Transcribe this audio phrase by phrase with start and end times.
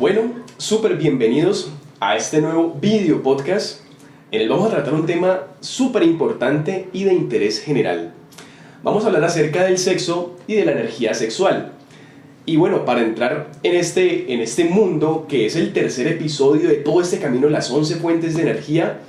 [0.00, 3.82] Bueno, súper bienvenidos a este nuevo video podcast
[4.30, 8.14] en el vamos a tratar un tema súper importante y de interés general.
[8.82, 11.72] Vamos a hablar acerca del sexo y de la energía sexual.
[12.46, 16.76] Y bueno, para entrar en este, en este mundo, que es el tercer episodio de
[16.76, 19.00] todo este camino, las 11 fuentes de energía,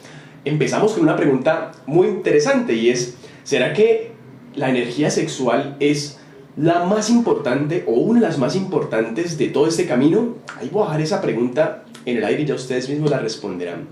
[0.44, 3.16] empezamos con una pregunta muy interesante y es,
[3.46, 4.12] ¿será que
[4.56, 6.20] la energía sexual es
[6.58, 10.36] la más importante o una de las más importantes de todo este camino?
[10.58, 13.88] Ahí voy a dejar esa pregunta en el aire y ya ustedes mismos la responderán.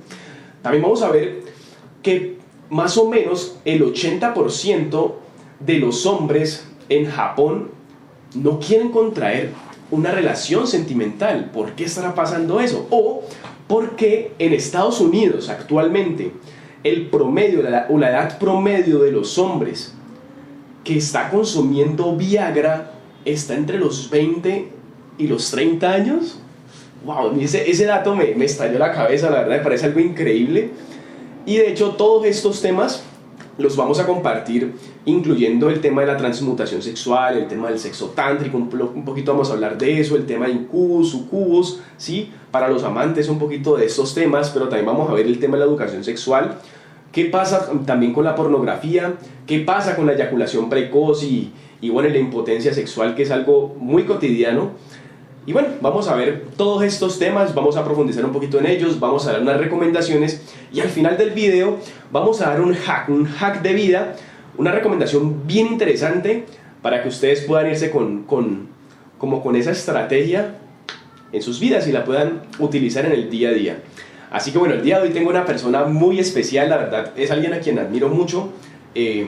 [0.61, 1.43] También vamos a ver
[2.03, 2.37] que
[2.69, 5.13] más o menos el 80%
[5.59, 7.71] de los hombres en Japón
[8.35, 9.51] no quieren contraer
[9.91, 11.49] una relación sentimental.
[11.51, 12.87] ¿Por qué estará pasando eso?
[12.89, 13.23] O
[13.67, 16.31] porque en Estados Unidos actualmente
[16.83, 19.93] el promedio o la edad promedio de los hombres
[20.89, 22.93] que está consumiendo Viagra
[23.23, 24.71] está entre los 20
[25.19, 26.39] y los 30 años.
[27.05, 30.71] Wow, ese, ese dato me, me estalló la cabeza, la verdad me parece algo increíble.
[31.45, 33.03] Y de hecho todos estos temas
[33.59, 34.73] los vamos a compartir
[35.05, 39.51] incluyendo el tema de la transmutación sexual, el tema del sexo tántrico, un, poquito vamos
[39.51, 42.31] a hablar de eso, el tema de incubus, sucubus, ¿sí?
[42.49, 45.55] Para los amantes un poquito de estos temas, pero también vamos a ver el tema
[45.55, 46.57] de la educación sexual,
[47.11, 49.15] ¿Qué pasa también con la pornografía?
[49.47, 51.51] ¿Qué pasa con la eyaculación precoz y,
[51.81, 54.71] y bueno, la impotencia sexual, que es algo muy cotidiano?
[55.45, 58.99] Y bueno, vamos a ver todos estos temas, vamos a profundizar un poquito en ellos,
[58.99, 61.79] vamos a dar unas recomendaciones y al final del video
[62.11, 64.15] vamos a dar un hack, un hack de vida,
[64.57, 66.45] una recomendación bien interesante
[66.83, 68.67] para que ustedes puedan irse con, con,
[69.17, 70.57] como con esa estrategia
[71.31, 73.79] en sus vidas y la puedan utilizar en el día a día.
[74.31, 77.31] Así que bueno, el día de hoy tengo una persona muy especial, la verdad, es
[77.31, 78.49] alguien a quien admiro mucho.
[78.95, 79.27] Eh,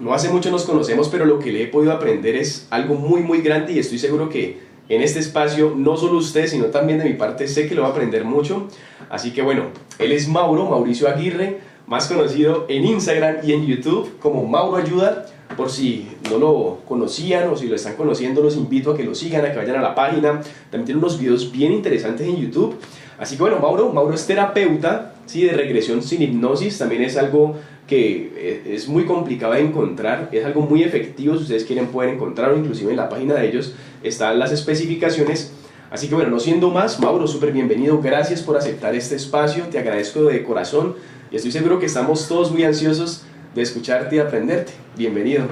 [0.00, 3.22] no hace mucho nos conocemos, pero lo que le he podido aprender es algo muy,
[3.22, 7.04] muy grande y estoy seguro que en este espacio, no solo usted, sino también de
[7.04, 8.68] mi parte, sé que lo va a aprender mucho.
[9.10, 9.64] Así que bueno,
[9.98, 15.26] él es Mauro, Mauricio Aguirre, más conocido en Instagram y en YouTube como Mauro Ayuda.
[15.56, 19.14] Por si no lo conocían o si lo están conociendo, los invito a que lo
[19.14, 20.40] sigan, a que vayan a la página.
[20.70, 22.76] También tiene unos videos bien interesantes en YouTube.
[23.18, 25.42] Así que bueno, Mauro, Mauro es terapeuta ¿sí?
[25.44, 27.56] de regresión sin hipnosis, también es algo
[27.86, 32.14] que eh, es muy complicado de encontrar, es algo muy efectivo, si ustedes quieren pueden
[32.14, 35.52] encontrarlo, inclusive en la página de ellos están las especificaciones.
[35.90, 39.78] Así que bueno, no siendo más, Mauro, súper bienvenido, gracias por aceptar este espacio, te
[39.78, 40.94] agradezco de corazón
[41.30, 43.24] y estoy seguro que estamos todos muy ansiosos
[43.54, 44.72] de escucharte y aprenderte.
[44.96, 45.46] Bienvenido.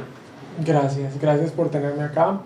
[0.65, 2.41] Gracias, gracias por tenerme acá.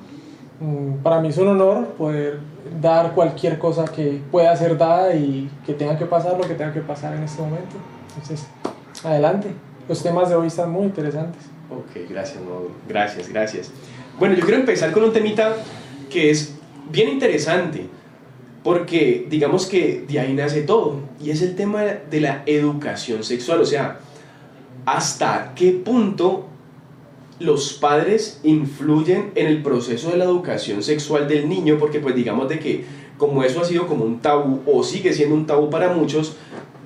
[0.61, 2.39] Mm, para mí es un honor poder
[2.81, 6.73] dar cualquier cosa que pueda ser dada y que tenga que pasar lo que tenga
[6.73, 7.77] que pasar en este momento.
[8.17, 8.47] Entonces,
[9.05, 9.49] adelante.
[9.89, 11.43] Los temas de hoy están muy interesantes.
[11.71, 12.71] Ok, gracias, Mauro.
[12.89, 13.73] Gracias, gracias.
[14.19, 15.57] Bueno, yo quiero empezar con un temita
[16.11, 16.55] que es
[16.91, 17.89] bien interesante,
[18.63, 23.61] porque digamos que de ahí nace todo, y es el tema de la educación sexual,
[23.61, 23.99] o sea,
[24.85, 26.50] hasta qué punto
[27.41, 32.49] los padres influyen en el proceso de la educación sexual del niño, porque pues digamos
[32.49, 32.85] de que
[33.17, 36.37] como eso ha sido como un tabú o sigue siendo un tabú para muchos,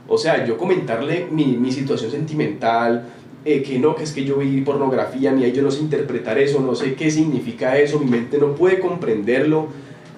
[0.09, 3.09] o sea, yo comentarle mi, mi situación sentimental,
[3.45, 6.61] eh, que no, que es que yo vi pornografía, ni yo no sé interpretar eso,
[6.61, 9.69] no sé qué significa eso, mi mente no puede comprenderlo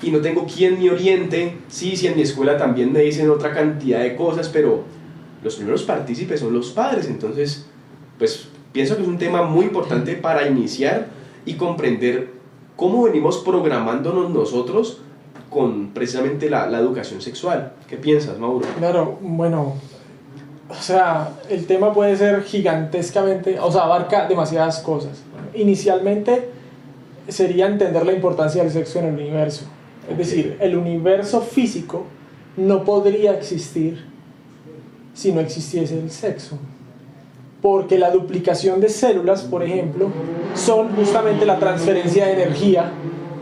[0.03, 3.53] y no tengo quien me oriente, sí, sí, en mi escuela también me dicen otra
[3.55, 4.85] cantidad de cosas, pero
[5.43, 7.67] los primeros partícipes son los padres, entonces,
[8.19, 11.07] pues Pienso que es un tema muy importante para iniciar
[11.47, 12.33] y comprender
[12.77, 15.01] cómo venimos programándonos nosotros
[15.49, 17.73] con precisamente la, la educación sexual.
[17.89, 18.67] ¿Qué piensas, Mauro?
[18.77, 19.77] Claro, bueno,
[20.69, 25.23] o sea, el tema puede ser gigantescamente, o sea, abarca demasiadas cosas.
[25.55, 26.51] Inicialmente
[27.29, 29.65] sería entender la importancia del sexo en el universo.
[30.07, 32.05] Es decir, el universo físico
[32.59, 34.05] no podría existir
[35.15, 36.59] si no existiese el sexo
[37.67, 40.09] porque la duplicación de células, por ejemplo,
[40.55, 42.93] son justamente la transferencia de energía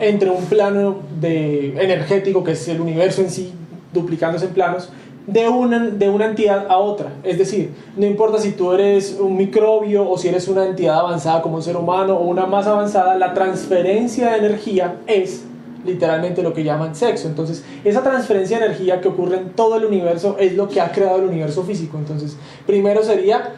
[0.01, 3.53] entre un plano de energético, que es el universo en sí,
[3.93, 4.89] duplicándose en planos,
[5.27, 7.13] de una, de una entidad a otra.
[7.23, 11.43] Es decir, no importa si tú eres un microbio o si eres una entidad avanzada
[11.43, 15.45] como un ser humano o una más avanzada, la transferencia de energía es
[15.85, 17.29] literalmente lo que llaman sexo.
[17.29, 20.91] Entonces, esa transferencia de energía que ocurre en todo el universo es lo que ha
[20.93, 21.99] creado el universo físico.
[21.99, 23.53] Entonces, primero sería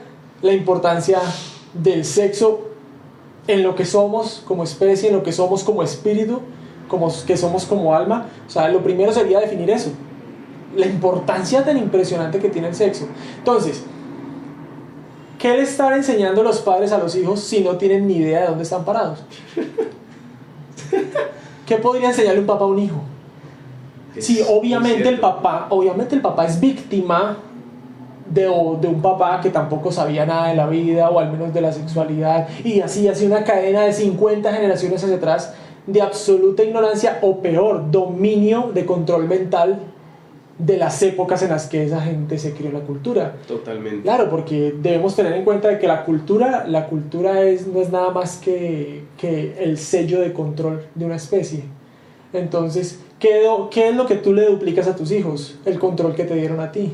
[0.47, 1.21] la importancia
[1.75, 2.69] del sexo
[3.47, 6.41] en lo que somos como especie, en lo que somos como espíritu,
[6.89, 8.27] como que somos como alma.
[8.47, 9.91] O sea, lo primero sería definir eso.
[10.75, 13.07] La importancia tan impresionante que tiene el sexo.
[13.39, 13.83] Entonces,
[15.39, 18.47] ¿qué le están enseñando los padres a los hijos si no tienen ni idea de
[18.49, 19.23] dónde están parados?
[21.67, 23.01] ¿Qué podría enseñarle un papá a un hijo?
[24.19, 27.37] Sí, obviamente el papá, obviamente el papá es víctima
[28.31, 31.61] de, de un papá que tampoco sabía nada de la vida o al menos de
[31.61, 35.55] la sexualidad y así así una cadena de 50 generaciones hacia atrás
[35.87, 39.79] de absoluta ignorancia o peor, dominio de control mental
[40.59, 43.37] de las épocas en las que esa gente se crió la cultura.
[43.47, 44.03] Totalmente.
[44.03, 47.93] Claro, porque debemos tener en cuenta de que la cultura, la cultura es, no es
[47.93, 51.65] nada más que, que el sello de control de una especie.
[52.33, 55.59] Entonces, ¿qué, do- ¿qué es lo que tú le duplicas a tus hijos?
[55.65, 56.93] El control que te dieron a ti.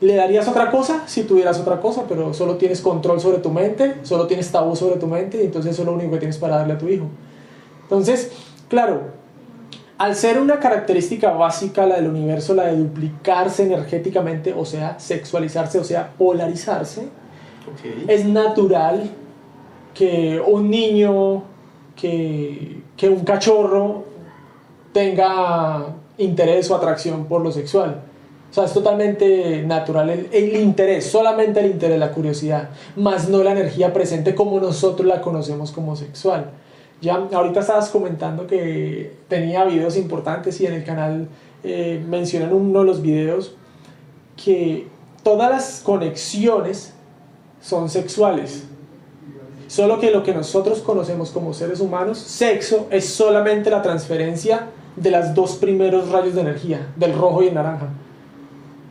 [0.00, 3.96] ¿Le darías otra cosa si tuvieras otra cosa, pero solo tienes control sobre tu mente,
[4.02, 6.56] solo tienes tabú sobre tu mente y entonces eso es lo único que tienes para
[6.56, 7.04] darle a tu hijo?
[7.82, 8.32] Entonces,
[8.68, 9.02] claro,
[9.98, 15.78] al ser una característica básica la del universo, la de duplicarse energéticamente, o sea, sexualizarse,
[15.78, 17.08] o sea, polarizarse,
[18.08, 19.10] es natural
[19.92, 21.42] que un niño,
[21.94, 24.04] que, que un cachorro
[24.94, 28.02] tenga interés o atracción por lo sexual.
[28.50, 33.44] O sea, es totalmente natural el, el interés, solamente el interés, la curiosidad, más no
[33.44, 36.50] la energía presente como nosotros la conocemos como sexual.
[37.00, 41.28] Ya, ahorita estabas comentando que tenía videos importantes y en el canal
[41.62, 43.54] eh, mencionan uno de los videos
[44.42, 44.86] que
[45.22, 46.92] todas las conexiones
[47.60, 48.64] son sexuales.
[49.66, 54.66] Solo que lo que nosotros conocemos como seres humanos, sexo, es solamente la transferencia
[54.96, 57.88] de las dos primeros rayos de energía, del rojo y el naranja.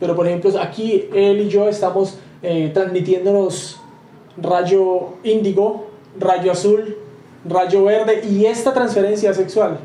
[0.00, 3.78] Pero por ejemplo, aquí él y yo estamos eh, transmitiéndonos
[4.38, 5.88] rayo índigo,
[6.18, 6.96] rayo azul,
[7.44, 9.78] rayo verde y esta transferencia sexual.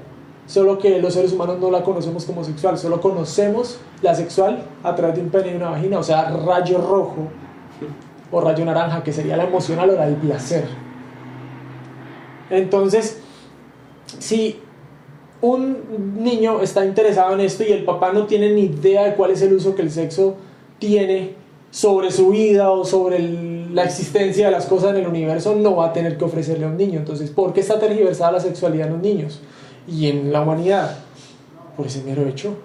[0.47, 4.95] Solo que los seres humanos no la conocemos como sexual, solo conocemos la sexual a
[4.95, 7.27] través de un pene y una vagina, o sea, rayo rojo
[8.31, 10.65] o rayo naranja, que sería la emocional o la del placer.
[12.49, 13.21] Entonces,
[14.19, 14.59] si
[15.45, 19.31] un niño está interesado en esto y el papá no tiene ni idea de cuál
[19.31, 20.35] es el uso que el sexo
[20.79, 21.33] tiene
[21.71, 23.19] sobre su vida o sobre
[23.73, 26.69] la existencia de las cosas en el universo, no va a tener que ofrecerle a
[26.69, 26.99] un niño.
[26.99, 29.41] Entonces, ¿por qué está tergiversada la sexualidad en los niños
[29.87, 30.97] y en la humanidad?
[31.75, 32.55] Por ese mero hecho.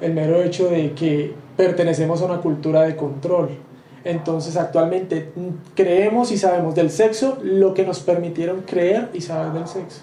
[0.00, 3.50] El mero hecho de que pertenecemos a una cultura de control.
[4.02, 9.52] Entonces, actualmente mm, creemos y sabemos del sexo lo que nos permitieron creer y saber
[9.52, 10.00] del sexo.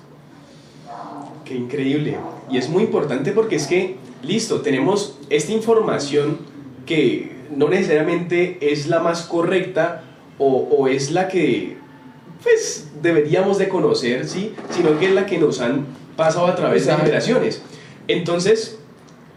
[1.49, 2.15] Qué increíble.
[2.51, 6.37] Y es muy importante porque es que, listo, tenemos esta información
[6.85, 10.03] que no necesariamente es la más correcta
[10.37, 11.77] o, o es la que
[12.43, 14.53] pues deberíamos de conocer, ¿sí?
[14.69, 17.63] Sino que es la que nos han pasado a través de generaciones.
[18.07, 18.77] Entonces,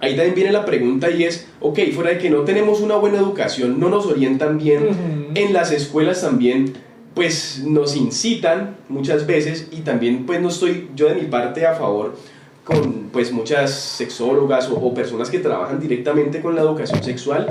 [0.01, 3.17] ahí también viene la pregunta y es, ok, fuera de que no tenemos una buena
[3.17, 6.75] educación, no nos orientan bien, en las escuelas también
[7.15, 11.75] pues nos incitan muchas veces y también pues no estoy yo de mi parte a
[11.75, 12.17] favor
[12.65, 17.47] con pues muchas sexólogas o, personas que trabajan directamente con la educación sexual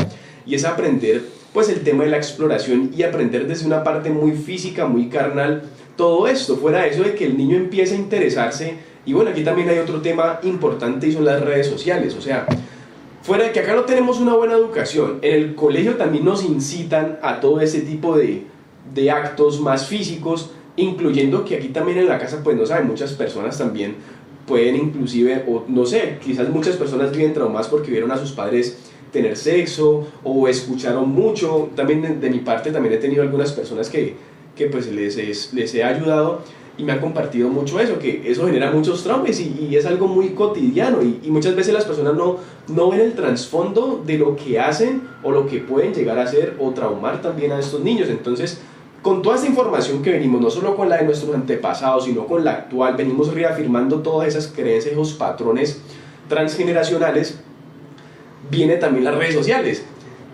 [0.45, 1.23] y es aprender
[1.53, 5.63] pues el tema de la exploración y aprender desde una parte muy física, muy carnal,
[5.97, 8.75] todo esto, fuera de eso de que el niño empiece a interesarse
[9.05, 12.47] y bueno, aquí también hay otro tema importante y son las redes sociales, o sea,
[13.21, 17.19] Fuera de que acá no tenemos una buena educación, en el colegio también nos incitan
[17.21, 18.45] a todo ese tipo de,
[18.93, 23.13] de actos más físicos, incluyendo que aquí también en la casa, pues no saben, muchas
[23.13, 23.95] personas también
[24.47, 28.77] pueden inclusive, o no sé, quizás muchas personas viven traumadas porque vieron a sus padres
[29.11, 31.69] tener sexo o escucharon mucho.
[31.75, 34.15] También de, mi parte también he tenido algunas personas que,
[34.55, 36.41] que pues les, es- les he ayudado
[36.77, 40.07] y me han compartido mucho eso, que eso genera muchos traumas y, y es algo
[40.07, 42.37] muy cotidiano y, y muchas veces las personas no,
[42.69, 46.55] no ven el trasfondo de lo que hacen o lo que pueden llegar a hacer
[46.59, 48.09] o traumar también a estos niños.
[48.09, 48.61] Entonces,
[49.01, 52.45] con toda esta información que venimos, no solo con la de nuestros antepasados, sino con
[52.45, 55.81] la actual, venimos reafirmando todas esas creencias, esos patrones
[56.27, 57.39] transgeneracionales,
[58.49, 59.83] viene también las redes sociales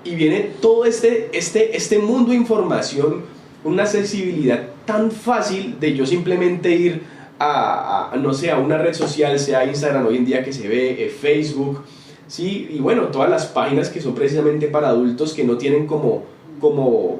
[0.03, 3.23] y viene todo este, este, este mundo de información,
[3.63, 7.03] una accesibilidad tan fácil de yo simplemente ir
[7.39, 11.09] a, no sé, una red social, sea Instagram hoy en día que se ve, eh,
[11.09, 11.83] Facebook,
[12.27, 12.67] ¿sí?
[12.71, 16.23] Y bueno, todas las páginas que son precisamente para adultos que no tienen como,
[16.59, 17.19] como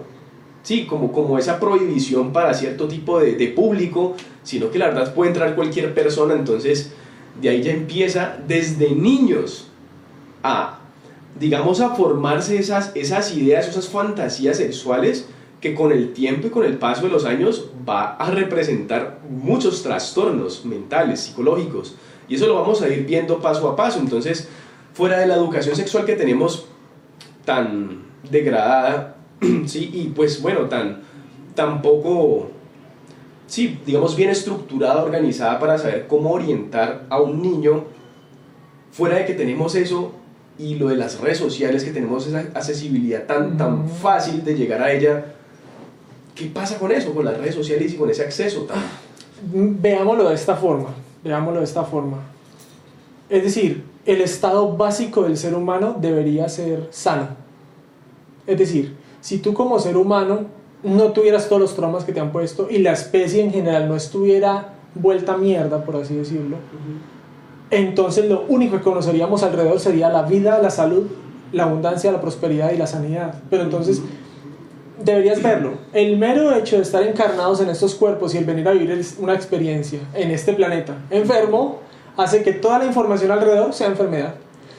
[0.67, 5.13] sí, como, como esa prohibición para cierto tipo de, de público, sino que la verdad
[5.13, 6.91] puede entrar cualquier persona, entonces
[7.41, 9.69] de ahí ya empieza desde niños
[10.43, 10.79] a,
[11.39, 15.29] digamos, a formarse esas, esas ideas, esas fantasías sexuales
[15.62, 19.83] que con el tiempo y con el paso de los años va a representar muchos
[19.83, 21.95] trastornos mentales, psicológicos,
[22.27, 24.50] y eso lo vamos a ir viendo paso a paso, entonces,
[24.93, 26.65] fuera de la educación sexual que tenemos
[27.45, 29.16] tan degradada,
[29.65, 31.01] sí, y pues bueno, tan,
[31.56, 32.50] tan poco,
[33.48, 37.86] sí, digamos bien estructurada, organizada para saber cómo orientar a un niño
[38.91, 40.13] fuera de que tenemos eso
[40.58, 44.82] y lo de las redes sociales, que tenemos esa accesibilidad tan, tan fácil de llegar
[44.82, 45.34] a ella,
[46.34, 48.79] ¿qué pasa con eso, con las redes sociales y con ese acceso tan...
[49.53, 50.89] Veámoslo de esta forma,
[51.24, 52.17] veámoslo de esta forma.
[53.29, 57.27] Es decir, el estado básico del ser humano debería ser sano.
[58.48, 58.97] Es decir,
[59.27, 60.46] si tú como ser humano
[60.84, 63.98] no tuvieras todos los traumas que te han puesto y la especie en general no
[63.98, 66.55] estuviera vuelta a mierda, por así decirlo,
[67.69, 71.07] entonces lo único que conoceríamos alrededor sería la vida, la salud,
[71.51, 73.41] la abundancia, la prosperidad y la sanidad.
[73.50, 74.01] Pero entonces
[75.03, 75.74] deberías verlo.
[75.91, 79.34] El mero hecho de estar encarnados en estos cuerpos y el venir a vivir una
[79.34, 81.79] experiencia en este planeta enfermo
[82.15, 84.36] hace que toda la información alrededor sea enfermedad.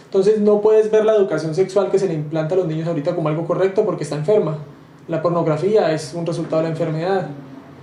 [0.09, 3.15] Entonces no puedes ver la educación sexual que se le implanta a los niños ahorita
[3.15, 4.57] como algo correcto porque está enferma.
[5.07, 7.27] La pornografía es un resultado de la enfermedad.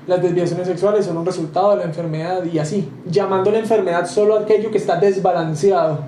[0.07, 4.39] Las desviaciones sexuales son un resultado de la enfermedad y así, llamando la enfermedad solo
[4.39, 5.99] aquello que está desbalanceado.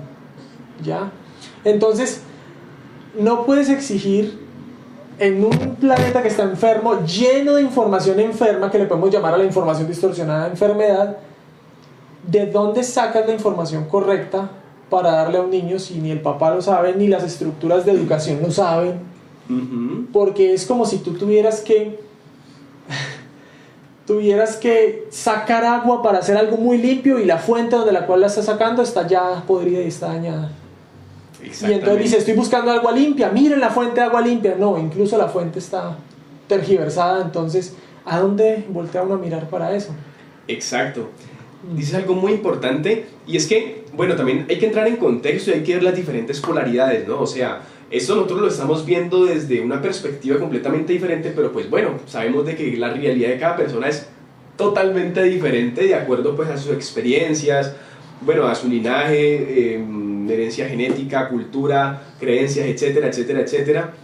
[0.82, 1.12] ¿Ya?
[1.62, 2.22] Entonces,
[3.16, 4.40] no puedes exigir
[5.20, 9.38] en un planeta que está enfermo, lleno de información enferma, que le podemos llamar a
[9.38, 11.16] la información distorsionada enfermedad,
[12.26, 14.50] ¿de dónde sacas la información correcta
[14.90, 17.92] para darle a un niño si ni el papá lo sabe, ni las estructuras de
[17.92, 19.00] educación lo saben?
[20.12, 21.98] Porque es como si tú tuvieras que
[24.06, 28.22] tuvieras que sacar agua para hacer algo muy limpio y la fuente donde la cual
[28.22, 30.50] la estás sacando está ya podrida y está dañada.
[31.42, 34.56] Y entonces dice, estoy buscando agua limpia, miren la fuente de agua limpia.
[34.58, 35.98] No, incluso la fuente está
[36.46, 39.90] tergiversada, entonces, ¿a dónde voltea uno a mirar para eso?
[40.48, 41.10] Exacto.
[41.74, 45.54] Dices algo muy importante y es que, bueno, también hay que entrar en contexto y
[45.54, 47.20] hay que ver las diferentes polaridades, ¿no?
[47.20, 51.92] O sea, esto nosotros lo estamos viendo desde una perspectiva completamente diferente, pero pues bueno,
[52.06, 54.06] sabemos de que la realidad de cada persona es
[54.56, 57.74] totalmente diferente de acuerdo pues a sus experiencias,
[58.20, 59.84] bueno, a su linaje, eh,
[60.28, 63.94] herencia genética, cultura, creencias, etcétera, etcétera, etcétera.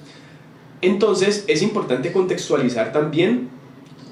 [0.81, 3.49] Entonces es importante contextualizar también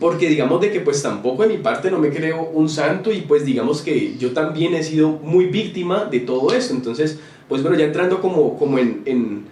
[0.02, 3.21] porque digamos de que pues tampoco de mi parte no me creo un santo y
[3.21, 6.75] pues digamos que yo también he sido muy víctima de todo eso.
[6.75, 9.44] Entonces, pues bueno, ya entrando como, como en, en,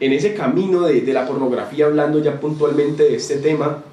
[0.00, 3.84] en ese camino de, de la pornografía, hablando ya puntualmente de este tema,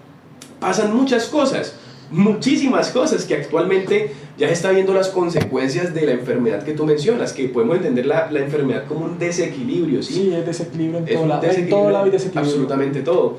[0.62, 1.76] pasan muchas cosas,
[2.10, 6.86] muchísimas cosas que actualmente ya se está viendo las consecuencias de la enfermedad que tú
[6.86, 10.14] mencionas, que podemos entender la, la enfermedad como un desequilibrio, ¿sí?
[10.14, 11.44] Sí, es desequilibrio en Es todo un lado.
[11.44, 12.52] En todo lado hay desequilibrio.
[12.52, 13.38] Absolutamente todo.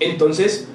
[0.00, 0.68] Entonces,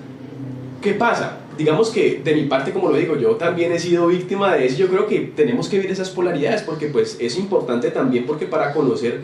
[0.82, 1.40] ¿qué pasa?
[1.58, 4.78] Digamos que de mi parte, como lo digo, yo también he sido víctima de eso.
[4.78, 8.74] Yo creo que tenemos que ver esas polaridades porque pues es importante también porque para
[8.74, 9.22] conocer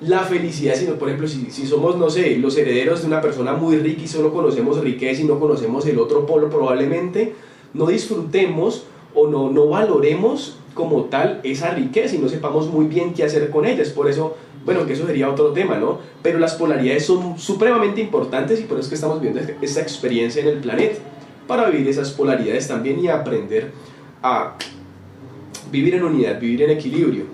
[0.00, 3.54] la felicidad, sino por ejemplo, si, si somos, no sé, los herederos de una persona
[3.54, 7.34] muy rica y solo conocemos riqueza y no conocemos el otro polo, probablemente
[7.74, 8.84] no disfrutemos
[9.14, 13.50] o no, no valoremos como tal esa riqueza y no sepamos muy bien qué hacer
[13.50, 13.82] con ella.
[13.82, 15.98] Es por eso, bueno, que eso sería otro tema, ¿no?
[16.22, 20.42] Pero las polaridades son supremamente importantes y por eso es que estamos viendo esta experiencia
[20.42, 20.98] en el planeta,
[21.46, 23.72] para vivir esas polaridades también y aprender
[24.22, 24.54] a
[25.72, 27.24] vivir en unidad, vivir en equilibrio.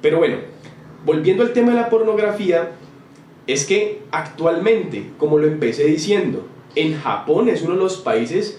[0.00, 0.36] Pero bueno,
[1.04, 2.72] volviendo al tema de la pornografía,
[3.46, 8.58] es que actualmente, como lo empecé diciendo, en Japón es uno de los países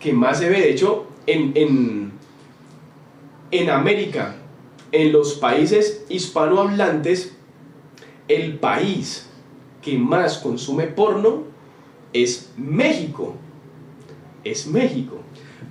[0.00, 2.12] que más se ve, de hecho, en, en,
[3.50, 4.36] en América,
[4.92, 7.36] en los países hispanohablantes,
[8.28, 9.26] el país
[9.82, 11.44] que más consume porno
[12.12, 13.34] es México.
[14.44, 15.16] Es México.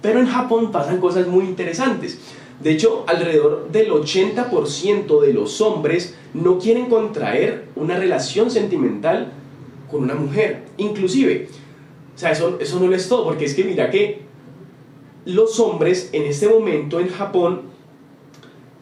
[0.01, 2.19] Pero en Japón pasan cosas muy interesantes.
[2.59, 9.33] De hecho, alrededor del 80% de los hombres no quieren contraer una relación sentimental
[9.91, 10.63] con una mujer.
[10.77, 11.49] Inclusive,
[12.15, 14.21] o sea, eso, eso no es todo, porque es que mira que
[15.25, 17.63] los hombres en este momento en Japón,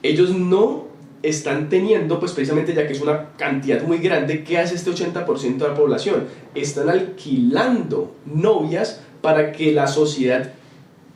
[0.03, 0.87] ellos no
[1.23, 5.57] están teniendo, pues precisamente ya que es una cantidad muy grande, ¿qué hace este 80%
[5.57, 6.25] de la población?
[6.53, 10.51] Están alquilando novias para que la sociedad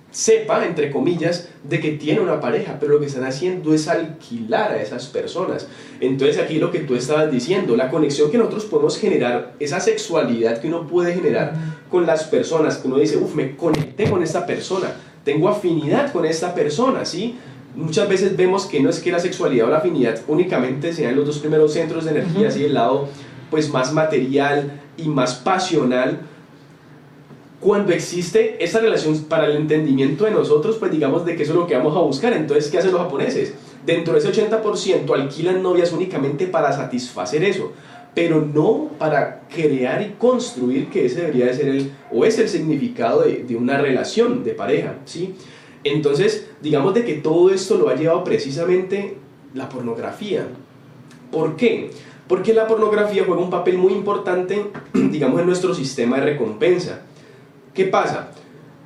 [0.09, 4.71] sepa, entre comillas, de que tiene una pareja, pero lo que están haciendo es alquilar
[4.71, 5.67] a esas personas.
[5.99, 10.61] Entonces aquí lo que tú estabas diciendo, la conexión que nosotros podemos generar, esa sexualidad
[10.61, 11.53] que uno puede generar
[11.91, 16.25] con las personas, que uno dice, uff, me conecté con esta persona, tengo afinidad con
[16.25, 17.35] esta persona, ¿sí?
[17.77, 21.27] Muchas veces vemos que no es que la sexualidad o la afinidad únicamente sean los
[21.27, 23.07] dos primeros centros de energía, así el lado
[23.51, 26.21] pues más material y más pasional,
[27.59, 31.57] cuando existe esa relación para el entendimiento de nosotros, pues digamos de que eso es
[31.59, 32.33] lo que vamos a buscar.
[32.33, 33.53] Entonces, ¿qué hacen los japoneses?
[33.85, 37.73] Dentro de ese 80% alquilan novias únicamente para satisfacer eso,
[38.15, 42.49] pero no para crear y construir que ese debería de ser el, o es el
[42.49, 45.35] significado de, de una relación de pareja, ¿sí?
[45.93, 49.17] Entonces, digamos de que todo esto lo ha llevado precisamente
[49.53, 50.47] la pornografía.
[51.31, 51.91] ¿Por qué?
[52.27, 57.01] Porque la pornografía juega un papel muy importante, digamos, en nuestro sistema de recompensa.
[57.73, 58.31] ¿Qué pasa?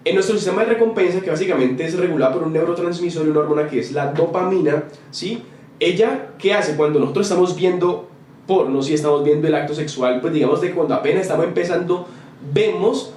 [0.04, 3.68] En nuestro sistema de recompensa, que básicamente es regulado por un neurotransmisor y una hormona
[3.68, 5.44] que es la dopamina, ¿sí?
[5.80, 8.08] Ella, ¿qué hace cuando nosotros estamos viendo
[8.48, 12.08] porno, si estamos viendo el acto sexual, pues digamos de cuando apenas estamos empezando,
[12.54, 13.14] vemos,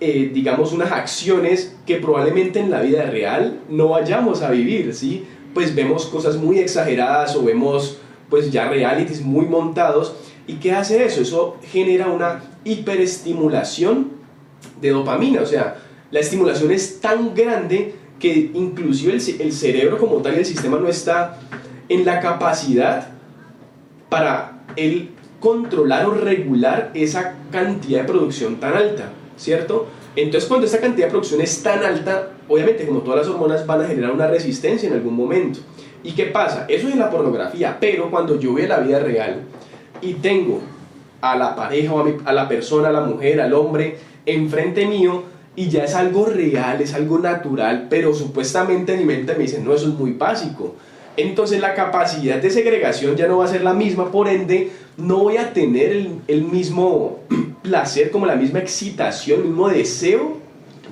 [0.00, 5.24] eh, digamos, unas acciones que probablemente en la vida real no vayamos a vivir, ¿sí?
[5.54, 7.98] Pues vemos cosas muy exageradas o vemos,
[8.28, 10.14] pues ya realities muy montados.
[10.46, 11.22] ¿Y qué hace eso?
[11.22, 14.12] Eso genera una hiperestimulación
[14.80, 15.78] de dopamina, o sea,
[16.10, 20.78] la estimulación es tan grande que inclusive el, el cerebro como tal y el sistema
[20.78, 21.38] no está
[21.88, 23.08] en la capacidad
[24.08, 25.10] para el
[25.40, 29.86] controlar o regular esa cantidad de producción tan alta, ¿cierto?
[30.14, 33.82] Entonces cuando esa cantidad de producción es tan alta, obviamente como todas las hormonas van
[33.82, 35.60] a generar una resistencia en algún momento.
[36.02, 36.66] ¿Y qué pasa?
[36.68, 39.42] Eso es la pornografía, pero cuando yo veo la vida real
[40.00, 40.60] y tengo
[41.20, 45.22] a la pareja o a, a la persona, a la mujer, al hombre, enfrente mío,
[45.56, 49.64] y ya es algo real, es algo natural, pero supuestamente en mi mente me dicen,
[49.64, 50.76] no, eso es muy básico.
[51.16, 55.18] Entonces la capacidad de segregación ya no va a ser la misma, por ende no
[55.18, 57.20] voy a tener el, mismo
[57.62, 60.38] placer, como la misma excitación, el mismo deseo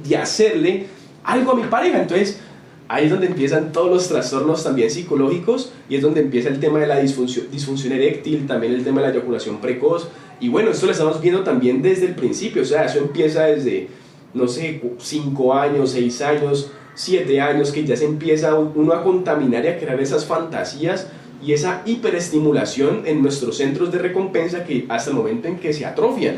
[0.07, 0.87] de hacerle
[1.23, 2.01] algo a mi pareja.
[2.01, 2.41] Entonces
[2.89, 6.79] ahí es donde empiezan todos los trastornos también psicológicos y es donde empieza el tema
[6.79, 10.09] de la disfunción, disfunción eréctil, también el tema de la eyaculación precoz.
[10.41, 13.89] Y bueno, esto lo estamos viendo también desde el principio, o sea, eso empieza desde
[14.35, 19.65] no sé, 5 años, 6 años, 7 años, que ya se empieza uno a contaminar
[19.65, 21.09] y a crear esas fantasías
[21.43, 25.85] y esa hiperestimulación en nuestros centros de recompensa que hasta el momento en que se
[25.85, 26.37] atrofian.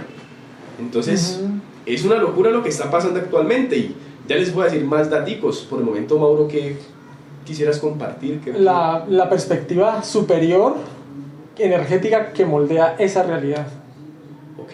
[0.80, 1.40] Entonces,
[1.84, 3.94] es una locura lo que está pasando actualmente y
[4.28, 5.60] ya les voy a decir más daticos.
[5.60, 6.76] Por el momento, Mauro, ¿qué
[7.44, 8.40] quisieras compartir?
[8.58, 10.74] La, la perspectiva superior
[11.56, 13.66] energética que moldea esa realidad.
[14.58, 14.72] Ok.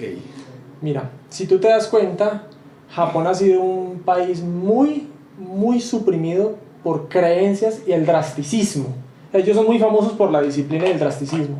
[0.80, 2.48] Mira, si tú te das cuenta,
[2.90, 8.86] Japón ha sido un país muy, muy suprimido por creencias y el drasticismo.
[9.32, 11.56] Ellos son muy famosos por la disciplina y el drasticismo.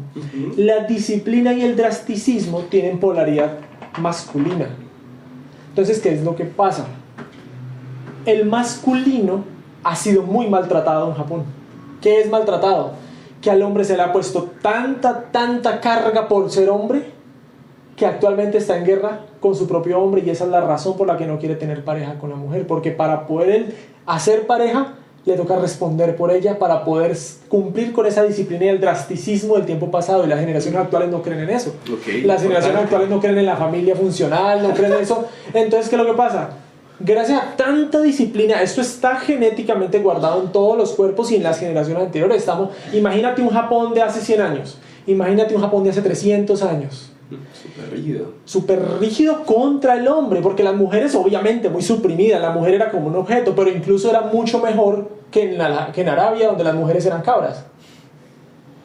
[0.57, 3.59] La disciplina y el drasticismo tienen polaridad
[3.99, 4.69] masculina.
[5.71, 6.87] Entonces, ¿qué es lo que pasa?
[8.27, 9.45] El masculino
[9.83, 11.45] ha sido muy maltratado en Japón.
[12.03, 12.93] ¿Qué es maltratado?
[13.41, 17.22] Que al hombre se le ha puesto tanta, tanta carga por ser hombre
[18.03, 21.07] que actualmente está en guerra con su propio hombre y esa es la razón por
[21.07, 25.37] la que no quiere tener pareja con la mujer, porque para poder hacer pareja le
[25.37, 29.89] toca responder por ella para poder cumplir con esa disciplina y el drasticismo del tiempo
[29.93, 31.77] pasado y las generaciones actuales no creen en eso.
[32.01, 35.25] Okay, las generaciones actuales no creen en la familia funcional, no creen en eso.
[35.55, 36.49] Entonces, ¿qué es lo que pasa?
[36.99, 41.61] Gracias a tanta disciplina, esto está genéticamente guardado en todos los cuerpos y en las
[41.61, 42.39] generaciones anteriores.
[42.39, 47.12] Estamos, imagínate un Japón de hace 100 años, imagínate un Japón de hace 300 años
[47.53, 48.33] Súper rígido.
[48.45, 53.09] Súper rígido contra el hombre, porque las mujeres obviamente muy suprimidas, la mujer era como
[53.09, 57.65] un objeto, pero incluso era mucho mejor que en, Arabia, donde las mujeres eran cabras.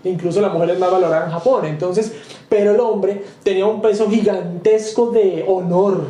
[0.03, 1.65] Incluso las mujeres más valoradas en Japón.
[1.65, 2.13] Entonces,
[2.49, 6.05] pero el hombre tenía un peso gigantesco de honor.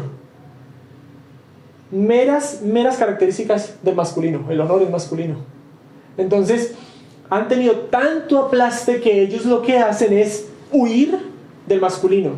[1.89, 4.45] Meras, meras características del masculino.
[4.49, 5.37] El honor es masculino.
[6.17, 6.75] Entonces,
[7.29, 11.17] han tenido tanto aplaste que ellos lo que hacen es huir
[11.67, 12.31] del masculino,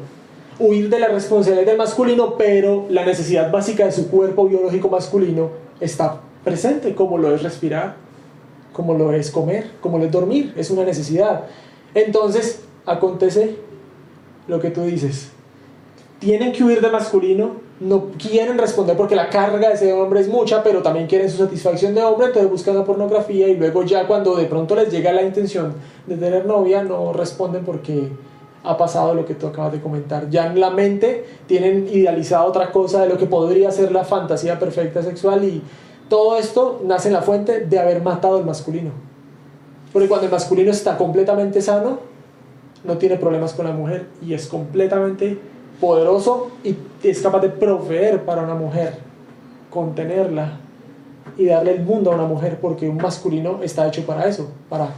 [0.60, 5.50] huir de la responsabilidad del masculino, pero la necesidad básica de su cuerpo biológico masculino
[5.80, 7.96] está presente, como lo es respirar,
[8.74, 11.46] como lo es comer, como lo es dormir, es una necesidad.
[11.94, 13.56] Entonces, acontece
[14.48, 15.30] lo que tú dices.
[16.20, 20.28] Tienen que huir del masculino, no quieren responder porque la carga de ese hombre es
[20.28, 24.06] mucha, pero también quieren su satisfacción de hombre, entonces buscan la pornografía y luego ya
[24.06, 25.74] cuando de pronto les llega la intención
[26.06, 28.10] de tener novia, no responden porque
[28.63, 30.30] ha pasado lo que tú acabas de comentar.
[30.30, 34.60] Ya en la mente tienen idealizado otra cosa de lo que podría ser la fantasía
[34.60, 35.62] perfecta sexual y
[36.10, 38.91] todo esto nace en la fuente de haber matado al masculino.
[39.93, 42.00] Porque cuando el masculino está completamente sano,
[42.84, 45.38] no tiene problemas con la mujer y es completamente
[45.80, 48.98] poderoso y es capaz de proveer para una mujer,
[49.69, 50.60] contenerla
[51.38, 54.89] y darle el mundo a una mujer porque un masculino está hecho para eso, para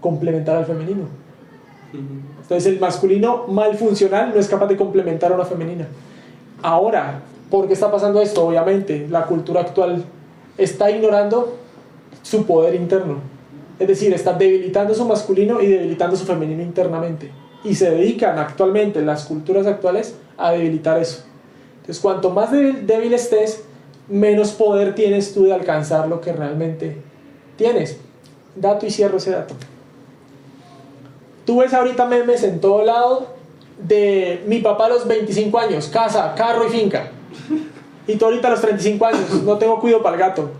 [0.00, 1.04] complementar al femenino.
[2.48, 5.86] Entonces el masculino mal funcional no es capaz de complementar a una femenina.
[6.62, 8.46] Ahora, ¿por qué está pasando esto?
[8.46, 10.02] Obviamente, la cultura actual
[10.56, 11.58] está ignorando
[12.22, 13.16] su poder interno.
[13.78, 17.30] Es decir, está debilitando su masculino y debilitando su femenino internamente.
[17.64, 21.24] Y se dedican actualmente, las culturas actuales, a debilitar eso.
[21.80, 23.64] Entonces, cuanto más débil, estés,
[24.08, 26.96] menos poder tienes tú de alcanzar lo que realmente
[27.56, 27.98] tienes.
[28.56, 29.54] Dato y cierro ese dato
[31.48, 33.28] Tú ves ahorita memes en todo lado
[33.78, 37.10] de mi papá a los 25 años, casa, carro y finca.
[38.06, 40.50] Y tú ahorita a los 35 años, no tengo cuidado para el gato.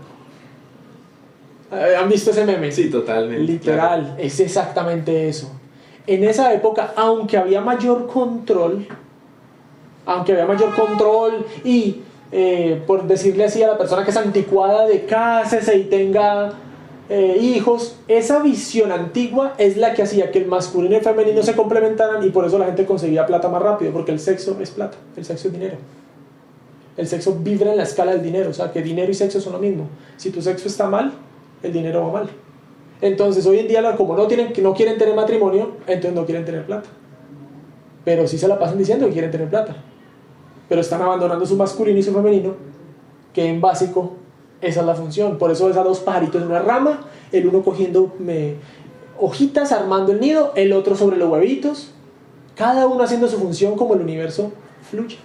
[1.71, 2.71] Eh, ¿Han visto ese meme?
[2.71, 3.43] Sí, totalmente.
[3.43, 5.51] Literal, es exactamente eso.
[6.07, 8.87] En esa época, aunque había mayor control,
[10.07, 14.87] aunque había mayor control y, eh, por decirle así a la persona que es anticuada
[14.87, 16.51] de cásese y tenga
[17.09, 21.41] eh, hijos, esa visión antigua es la que hacía que el masculino y el femenino
[21.41, 24.69] se complementaran y por eso la gente conseguía plata más rápido, porque el sexo es
[24.69, 25.77] plata, el sexo es dinero.
[26.97, 29.53] El sexo vibra en la escala del dinero, o sea que dinero y sexo son
[29.53, 29.87] lo mismo.
[30.17, 31.13] Si tu sexo está mal,
[31.63, 32.29] el dinero va mal.
[33.01, 36.65] Entonces hoy en día como no, tienen, no quieren tener matrimonio, entonces no quieren tener
[36.65, 36.89] plata.
[38.05, 39.75] Pero sí se la pasan diciendo que quieren tener plata.
[40.67, 42.53] Pero están abandonando su masculino y su femenino,
[43.33, 44.13] que en básico
[44.61, 45.37] esa es la función.
[45.37, 48.13] Por eso ves a dos pajaritos en una rama, el uno cogiendo
[49.17, 51.91] hojitas, armando el nido, el otro sobre los huevitos,
[52.55, 54.51] cada uno haciendo su función como el universo
[54.89, 55.17] fluye.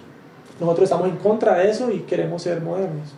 [0.59, 3.13] Nosotros estamos en contra de eso y queremos ser modernos.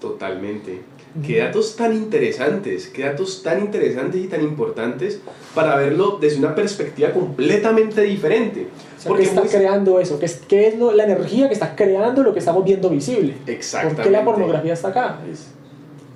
[0.00, 0.82] Totalmente.
[1.26, 5.20] Qué datos tan interesantes, qué datos tan interesantes y tan importantes
[5.56, 8.68] para verlo desde una perspectiva completamente diferente.
[9.06, 10.20] porque está creando eso?
[10.20, 13.34] ¿Qué es, qué es la energía que está creando lo que estamos viendo visible?
[13.48, 14.02] Exactamente.
[14.02, 15.18] ¿Por qué la pornografía está acá?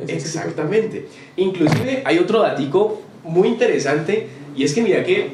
[0.07, 1.09] Exactamente.
[1.37, 5.33] Inclusive hay otro datico muy interesante y es que mira que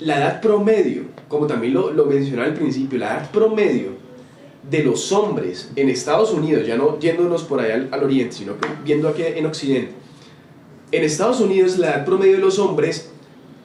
[0.00, 4.03] la edad promedio, como también lo, lo mencionaba al principio, la edad promedio
[4.70, 8.68] de los hombres en Estados Unidos, ya no yéndonos por allá al, oriente, sino que
[8.84, 9.92] viendo aquí en Occidente,
[10.90, 13.10] en Estados Unidos la edad promedio de los hombres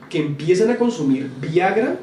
[0.09, 1.97] que empiezan a consumir Viagra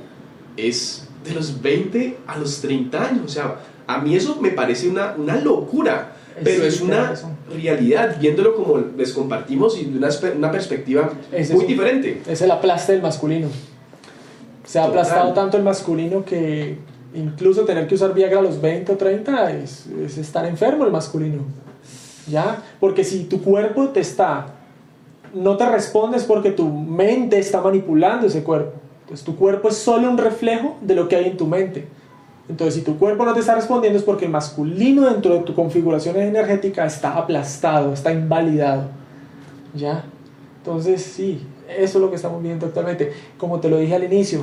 [0.57, 3.25] es de los 20 a los 30 años.
[3.25, 3.57] O sea,
[3.87, 7.15] a mí eso me parece una, una locura, pero es una
[7.51, 11.11] realidad, viéndolo como les compartimos y de una, una perspectiva
[11.53, 12.23] muy diferente.
[12.27, 13.49] Es el aplaste del masculino.
[14.65, 16.79] Se ha aplastado tanto el masculino que
[17.17, 19.87] incluso tener que usar Viagra a los 20 o 30 es,
[20.19, 21.43] estar enfermo el masculino.
[22.29, 22.63] ¿Ya?
[22.81, 24.47] Porque si tu cuerpo te está,
[25.33, 28.73] no te respondes porque tu mente está manipulando ese cuerpo.
[29.03, 31.87] Entonces tu cuerpo es solo un reflejo de lo que hay en tu mente.
[32.49, 35.55] Entonces si tu cuerpo no te está respondiendo es porque el masculino dentro de tu
[35.55, 38.89] configuración energética está aplastado, está invalidado.
[39.75, 40.05] ¿Ya?
[40.59, 43.13] Entonces sí, eso es lo que estamos viendo actualmente.
[43.39, 44.43] Como te lo dije al inicio,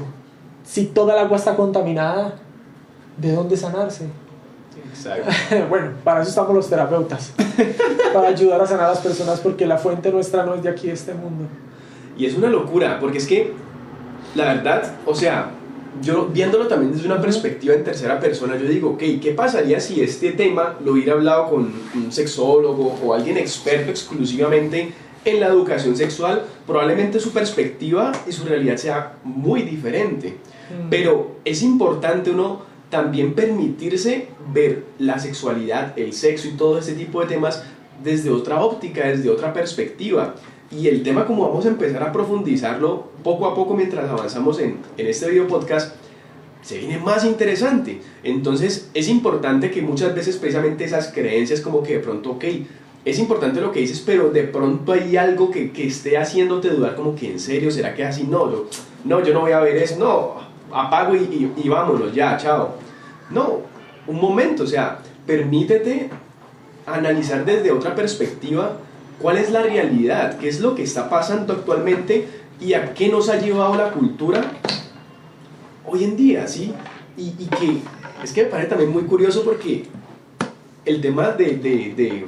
[0.63, 2.36] si toda el agua está contaminada,
[3.17, 4.08] ¿de dónde sanarse?
[4.89, 5.30] Exacto.
[5.69, 7.34] bueno, para eso estamos los terapeutas,
[8.13, 10.88] para ayudar a sanar a las personas porque la fuente nuestra no es de aquí,
[10.88, 11.45] de este mundo.
[12.17, 13.54] Y es una locura, porque es que,
[14.36, 15.52] la verdad, o sea,
[16.02, 20.02] yo viéndolo también desde una perspectiva en tercera persona, yo digo, ok, ¿qué pasaría si
[20.02, 24.91] este tema lo hubiera hablado con un sexólogo o alguien experto exclusivamente
[25.26, 26.43] en la educación sexual?
[26.65, 30.30] Probablemente su perspectiva y su realidad sea muy diferente.
[30.69, 30.89] Mm.
[30.89, 37.21] Pero es importante uno también permitirse ver la sexualidad, el sexo y todo ese tipo
[37.21, 37.63] de temas
[38.03, 40.36] desde otra óptica, desde otra perspectiva.
[40.69, 44.77] Y el tema como vamos a empezar a profundizarlo poco a poco mientras avanzamos en,
[44.95, 45.95] en este video podcast,
[46.62, 47.99] se viene más interesante.
[48.23, 52.45] Entonces es importante que muchas veces precisamente esas creencias como que de pronto, ok,
[53.06, 56.95] es importante lo que dices, pero de pronto hay algo que, que esté haciéndote dudar
[56.95, 58.27] como que en serio, ¿será que es así?
[58.29, 58.67] No,
[59.03, 62.75] no, yo no voy a ver eso, no, apago y, vámonos, ya, chao.
[63.29, 63.62] No,
[64.07, 66.09] un momento, o sea, permítete
[66.86, 68.77] analizar desde otra perspectiva
[69.19, 72.27] cuál es la realidad, qué es lo que está pasando actualmente
[72.59, 74.41] y a qué nos ha llevado la cultura
[75.86, 76.73] hoy en día, ¿sí?
[77.15, 77.77] Y, que
[78.23, 79.86] es que me parece también muy curioso porque
[80.86, 82.25] el tema de, de,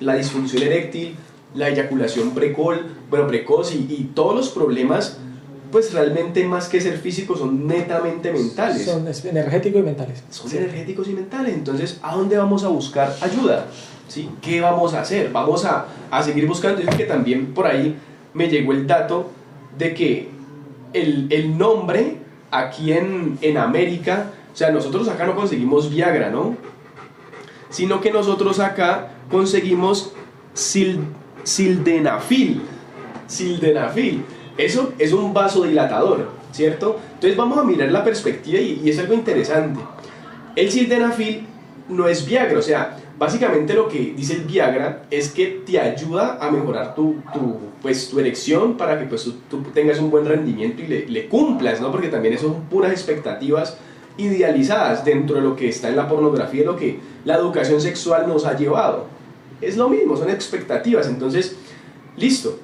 [0.00, 1.16] la disfunción eréctil,
[1.54, 2.78] la eyaculación precoz,
[3.10, 5.18] bueno, precoz y todos los problemas
[5.76, 8.86] pues realmente más que ser físicos son netamente mentales.
[8.86, 10.24] Son energéticos y mentales.
[10.30, 11.52] Son energéticos y mentales.
[11.52, 13.66] Entonces, ¿a dónde vamos a buscar ayuda?
[14.08, 14.30] ¿Sí?
[14.40, 15.30] ¿Qué vamos a hacer?
[15.30, 16.80] Vamos a, a seguir buscando.
[16.80, 17.94] Yo que también por ahí
[18.32, 19.30] me llegó el dato
[19.76, 20.30] de que
[20.94, 26.56] el, el nombre aquí en, en América, o sea, nosotros acá no conseguimos Viagra, ¿no?
[27.68, 30.14] Sino que nosotros acá conseguimos
[30.56, 31.04] sil,
[31.44, 32.62] sildenafil.
[33.26, 34.24] Sildenafil
[34.56, 36.98] eso es un vasodilatador, ¿cierto?
[37.14, 39.80] Entonces vamos a mirar la perspectiva y, es algo interesante.
[40.54, 41.46] El sildenafil
[41.88, 46.38] no es Viagra, o sea, básicamente lo que dice el Viagra es que te ayuda
[46.40, 47.16] a mejorar tu,
[47.82, 51.92] pues, tu erección para que pues, tú, tengas un buen rendimiento y le, cumplas, ¿no?
[51.92, 53.76] Porque también son puras expectativas
[54.16, 58.46] idealizadas dentro de lo que está en la pornografía, lo que la educación sexual nos
[58.46, 59.06] ha llevado.
[59.60, 61.06] Es lo mismo, son expectativas.
[61.08, 61.56] Entonces,
[62.16, 62.58] listo,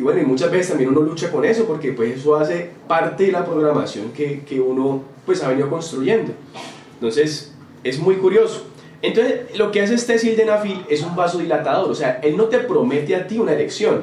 [0.00, 3.24] y bueno, y muchas veces también uno lucha con eso porque pues eso hace parte
[3.24, 6.32] de la programación que, que uno pues ha venido construyendo.
[6.94, 7.52] Entonces,
[7.84, 8.64] es muy curioso.
[9.02, 13.14] Entonces, lo que hace este sildenafil es un vasodilatador, o sea, él no te promete
[13.14, 14.00] a ti una erección.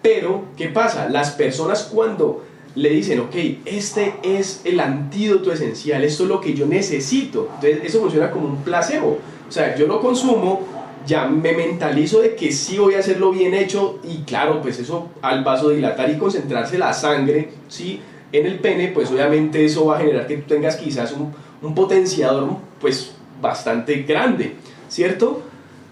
[0.00, 1.08] Pero, ¿qué pasa?
[1.08, 2.44] Las personas cuando
[2.76, 3.34] le dicen, ok,
[3.64, 7.48] este es el antídoto esencial, esto es lo que yo necesito.
[7.56, 9.18] Entonces, eso funciona como un placebo.
[9.48, 10.60] O sea, yo lo consumo,
[11.06, 15.10] ya me mentalizo de que sí voy a hacerlo bien hecho y claro, pues eso
[15.22, 18.00] al vasodilatar y concentrarse la sangre, ¿sí?
[18.32, 21.74] En el pene, pues obviamente eso va a generar que tú tengas quizás un, un
[21.74, 22.48] potenciador,
[22.80, 24.54] pues bastante grande,
[24.88, 25.42] ¿cierto?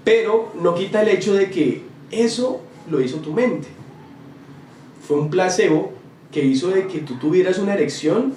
[0.02, 3.68] Pero no quita el hecho de que eso lo hizo tu mente.
[5.06, 5.92] Fue un placebo
[6.32, 8.34] que hizo de que tú tuvieras una erección,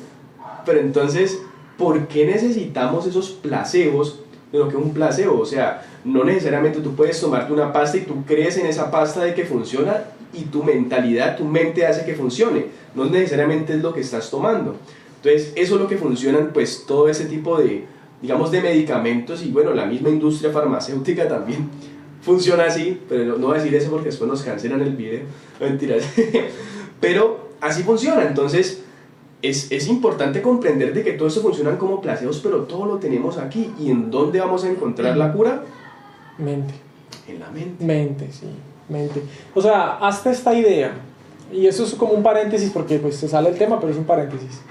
[0.66, 1.42] pero entonces,
[1.78, 4.20] ¿por qué necesitamos esos placebos?
[4.52, 7.98] De lo que es un placebo, o sea, no necesariamente tú puedes tomarte una pasta
[7.98, 12.06] y tú crees en esa pasta de que funciona y tu mentalidad, tu mente hace
[12.06, 14.76] que funcione, no necesariamente es lo que estás tomando.
[15.18, 17.86] Entonces, eso es lo que funcionan, pues, todo ese tipo de,
[18.22, 21.70] digamos, de medicamentos y bueno, la misma industria farmacéutica también
[22.22, 25.22] funciona así, pero no voy a decir eso porque después nos cancelan el video,
[25.60, 26.04] mentiras.
[27.02, 28.84] pero así funciona, entonces
[29.50, 33.38] es, es, importante comprender de que todo eso funciona como placebos, pero todo lo tenemos
[33.38, 33.74] aquí.
[33.80, 35.64] ¿Y en dónde vamos a encontrar la cura?
[36.38, 36.74] Mente.
[37.28, 37.86] En la mente.
[37.86, 38.48] Mente, sí,
[38.90, 39.22] mente.
[39.54, 40.94] O sea, hasta esta idea,
[41.52, 44.06] y eso es como un paréntesis porque pues se sale el tema, pero es un
[44.06, 44.62] paréntesis.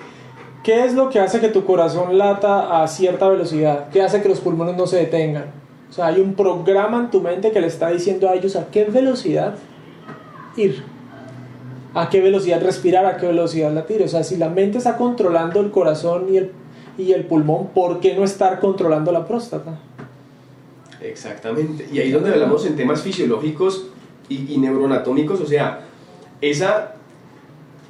[0.63, 3.89] ¿Qué es lo que hace que tu corazón lata a cierta velocidad?
[3.91, 5.47] ¿Qué hace que los pulmones no se detengan?
[5.89, 8.67] O sea, hay un programa en tu mente que le está diciendo a ellos a
[8.71, 9.55] qué velocidad
[10.57, 10.83] ir,
[11.97, 14.03] a qué velocidad respirar, a qué velocidad latir.
[14.03, 16.53] O sea, si la mente está controlando el corazón y el,
[16.99, 19.79] y el pulmón, ¿por qué no estar controlando la próstata?
[21.01, 21.89] Exactamente.
[21.91, 23.87] Y ahí es donde hablamos en temas fisiológicos
[24.29, 25.81] y, y o sea,
[26.43, 26.93] esa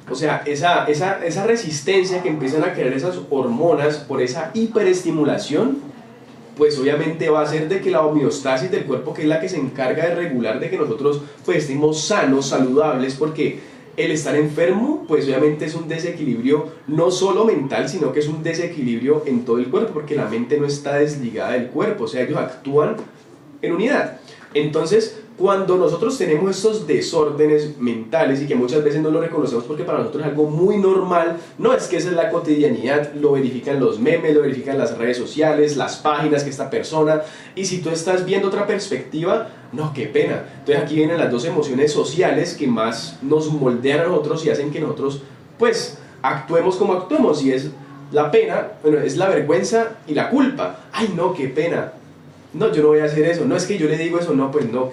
[0.09, 5.79] o sea, esa, esa, esa resistencia que empiezan a crear esas hormonas por esa hiperestimulación,
[6.55, 9.49] pues obviamente va a hacer de que la homeostasis del cuerpo, que es la que
[9.49, 13.59] se encarga de regular de que nosotros pues sanos, saludables, porque
[13.97, 18.43] el estar enfermo, pues obviamente es un desequilibrio no solo mental, sino que es un
[18.43, 22.21] desequilibrio en todo el cuerpo, porque la mente no está desligada del cuerpo, o sea,
[22.21, 22.95] ellos actúan
[23.61, 24.19] en unidad.
[24.53, 29.83] Entonces, cuando nosotros tenemos estos desórdenes mentales y que muchas veces no lo reconocemos porque
[29.83, 33.79] para nosotros es algo muy normal, no es que esa es la cotidianidad, lo verifican
[33.79, 37.21] los memes, lo verifican las redes sociales, las páginas que esta persona,
[37.55, 40.43] y si tú estás viendo otra perspectiva, no, qué pena.
[40.59, 44.71] Entonces aquí vienen las dos emociones sociales que más nos moldean a nosotros y hacen
[44.71, 45.21] que nosotros,
[45.59, 47.69] pues, actuemos como actuemos, y es
[48.11, 50.79] la pena, bueno, es la vergüenza y la culpa.
[50.91, 51.93] Ay, no, qué pena.
[52.53, 53.45] No, yo no voy a hacer eso.
[53.45, 54.89] No es que yo le digo eso, no, pues no,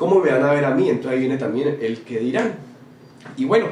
[0.00, 0.88] ¿Cómo me van a ver a mí?
[0.88, 2.54] Entonces ahí viene también el que dirán.
[3.36, 3.66] Y bueno,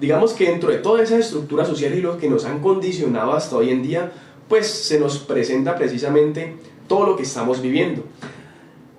[0.00, 3.54] digamos que dentro de toda esa estructura social y lo que nos han condicionado hasta
[3.54, 4.10] hoy en día,
[4.48, 6.56] pues se nos presenta precisamente
[6.88, 8.02] todo lo que estamos viviendo.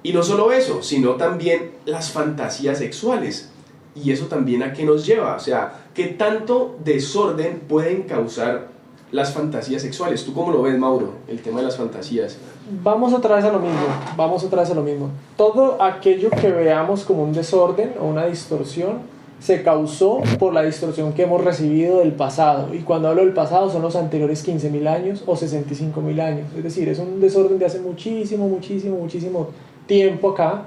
[0.04, 3.50] Y no solo eso, sino también las fantasías sexuales.
[3.94, 8.70] Y eso también a qué nos lleva, o sea, qué tanto desorden pueden causar
[9.12, 10.24] las fantasías sexuales.
[10.24, 12.38] ¿Tú cómo lo ves, Mauro, el tema de las fantasías?
[12.84, 13.80] Vamos otra vez a lo mismo,
[14.16, 15.10] vamos otra vez a lo mismo.
[15.36, 21.14] Todo aquello que veamos como un desorden o una distorsión se causó por la distorsión
[21.14, 22.74] que hemos recibido del pasado.
[22.74, 26.48] Y cuando hablo del pasado son los anteriores 15.000 años o 65.000 años.
[26.56, 29.48] Es decir, es un desorden de hace muchísimo, muchísimo, muchísimo
[29.88, 30.64] tiempo acá.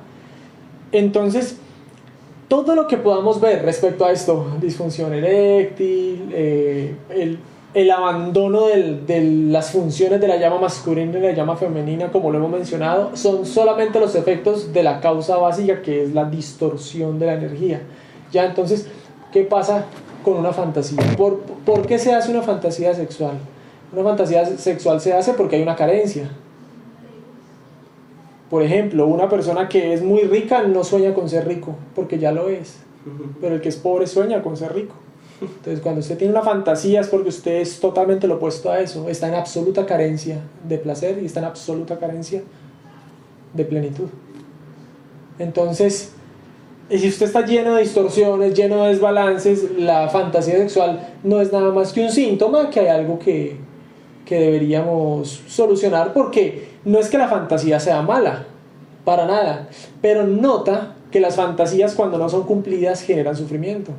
[0.91, 1.59] Entonces,
[2.49, 7.39] todo lo que podamos ver respecto a esto, disfunción eréctil, eh, el
[7.75, 12.39] el abandono de las funciones de la llama masculina y la llama femenina, como lo
[12.39, 17.27] hemos mencionado, son solamente los efectos de la causa básica que es la distorsión de
[17.27, 17.81] la energía.
[18.31, 18.89] Ya entonces,
[19.33, 19.87] ¿qué pasa
[20.23, 21.01] con una fantasía?
[21.17, 23.39] ¿Por, ¿Por qué se hace una fantasía sexual?
[23.93, 26.31] Una fantasía sexual se hace porque hay una carencia.
[28.51, 32.33] Por ejemplo, una persona que es muy rica no sueña con ser rico, porque ya
[32.33, 32.81] lo es.
[33.41, 34.95] Pero el que es pobre sueña con ser rico.
[35.43, 39.09] Entonces, cuando usted tiene una fantasía es porque usted es totalmente lo opuesto a eso.
[39.09, 42.43] Está en absoluta carencia de placer y está en absoluta carencia
[43.53, 44.09] de plenitud.
[45.39, 46.13] Entonces,
[46.91, 51.71] si usted está lleno de distorsiones, lleno de desbalances, la fantasía sexual no es nada
[51.71, 53.57] más que un síntoma que hay algo que,
[54.27, 58.47] que deberíamos solucionar porque no es que la fantasía sea mala,
[59.05, 59.69] para nada,
[60.01, 63.93] pero nota que las fantasías cuando no son cumplidas generan sufrimiento.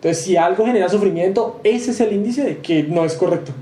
[0.00, 3.52] Entonces, si algo genera sufrimiento, ese es el índice de que no es correcto.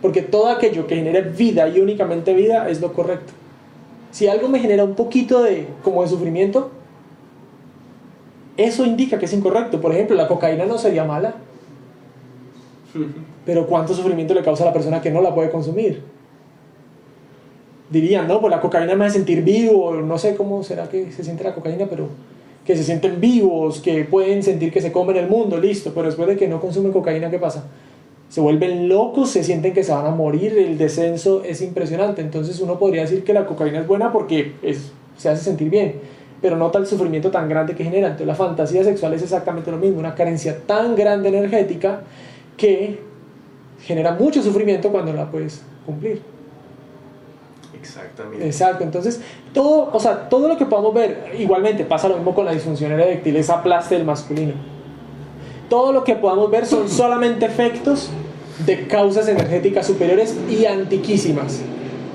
[0.00, 3.34] Porque todo aquello que genere vida y únicamente vida es lo correcto.
[4.10, 6.70] Si algo me genera un poquito de como de sufrimiento,
[8.56, 9.82] eso indica que es incorrecto.
[9.82, 11.34] Por ejemplo, la cocaína no sería mala,
[13.44, 16.02] pero ¿cuánto sufrimiento le causa a la persona que no la puede consumir?
[17.90, 21.22] Dirían, no, pues la cocaína me hace sentir vivo, no sé cómo será que se
[21.22, 22.08] siente la cocaína, pero
[22.64, 26.28] que se sienten vivos, que pueden sentir que se comen el mundo, listo, pero después
[26.28, 27.64] de que no consumen cocaína, ¿qué pasa?
[28.28, 32.22] Se vuelven locos, se sienten que se van a morir, el descenso es impresionante.
[32.22, 35.94] Entonces uno podría decir que la cocaína es buena porque es, se hace sentir bien,
[36.40, 38.08] pero nota el sufrimiento tan grande que genera.
[38.08, 42.02] Entonces la fantasía sexual es exactamente lo mismo, una carencia tan grande energética
[42.56, 43.00] que
[43.82, 46.20] genera mucho sufrimiento cuando la puedes cumplir.
[47.80, 48.46] Exactamente.
[48.46, 49.20] Exacto, entonces
[49.52, 52.92] todo, o sea, todo lo que podamos ver, igualmente pasa lo mismo con la disfunción
[52.92, 54.52] eréctil, esa aplaste del masculino.
[55.68, 58.10] Todo lo que podamos ver son solamente efectos
[58.66, 61.62] de causas energéticas superiores y antiquísimas.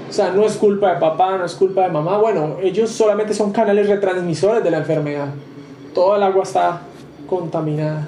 [0.08, 2.18] O sea, no es culpa de papá, no es culpa de mamá.
[2.18, 5.30] Bueno, ellos solamente son canales retransmisores de la enfermedad.
[5.94, 6.82] Toda el agua está
[7.28, 8.08] contaminada.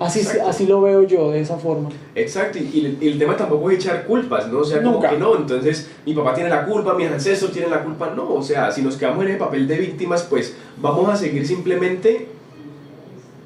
[0.00, 1.88] Así, así lo veo yo, de esa forma.
[2.14, 4.60] Exacto, y, el tema tampoco es echar culpas, ¿no?
[4.60, 7.82] O sea, como que no, entonces mi papá tiene la culpa, mis ancestros tienen la
[7.82, 11.16] culpa, no, o sea, si nos quedamos en el papel de víctimas, pues vamos a
[11.16, 12.28] seguir simplemente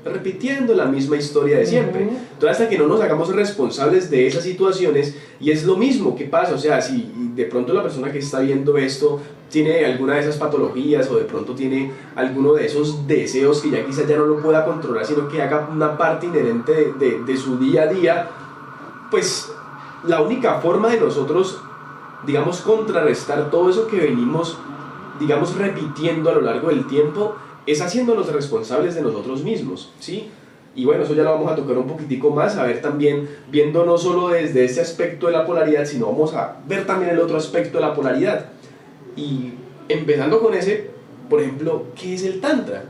[0.05, 2.03] repitiendo la misma historia de siempre.
[2.03, 6.25] Entonces, hasta que no nos hagamos responsables de esas situaciones, y es lo mismo que
[6.25, 10.21] pasa, o sea, si de pronto la persona que está viendo esto tiene alguna de
[10.21, 14.25] esas patologías o de pronto tiene alguno de esos deseos que ya quizás ya no
[14.25, 17.87] lo pueda controlar, sino que haga una parte inherente de, de, de su día a
[17.87, 18.31] día,
[19.11, 19.53] pues
[20.05, 21.61] la única forma de nosotros,
[22.27, 24.59] digamos, contrarrestar todo eso que venimos,
[25.21, 27.37] digamos, repitiendo a lo largo del tiempo,
[27.67, 30.29] es haciéndonos responsables de nosotros mismos, ¿sí?
[30.75, 33.85] Y bueno, eso ya lo vamos a tocar un poquitico más, a ver también, viendo
[33.85, 37.37] no solo desde ese aspecto de la polaridad, sino vamos a ver también el otro
[37.37, 38.47] aspecto de la polaridad.
[39.17, 39.53] Y
[39.89, 40.91] empezando con ese,
[41.29, 42.85] por ejemplo, ¿qué es el Tantra?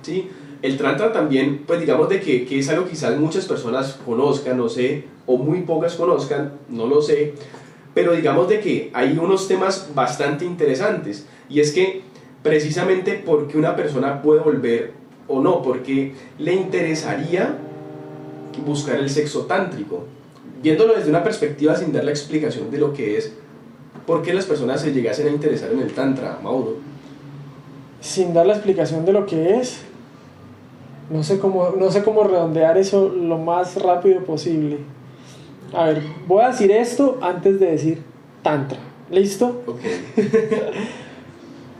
[0.00, 0.30] ¿Sí?
[0.62, 4.56] El Tantra también, pues digamos de que, que es algo que quizás muchas personas conozcan,
[4.56, 7.34] no sé, o muy pocas conozcan, no lo sé,
[7.92, 12.02] pero digamos de que hay unos temas bastante interesantes, y es que
[12.46, 14.92] precisamente porque una persona puede volver
[15.26, 17.56] o no, porque le interesaría
[18.64, 20.04] buscar el sexo tántrico,
[20.62, 23.32] viéndolo desde una perspectiva sin dar la explicación de lo que es,
[24.06, 26.76] ¿por qué las personas se llegasen a interesar en el tantra, Mauro?
[28.00, 29.80] Sin dar la explicación de lo que es,
[31.10, 34.78] no sé cómo, no sé cómo redondear eso lo más rápido posible.
[35.72, 38.02] A ver, voy a decir esto antes de decir
[38.44, 38.78] tantra.
[39.10, 39.62] ¿Listo?
[39.66, 39.80] Ok.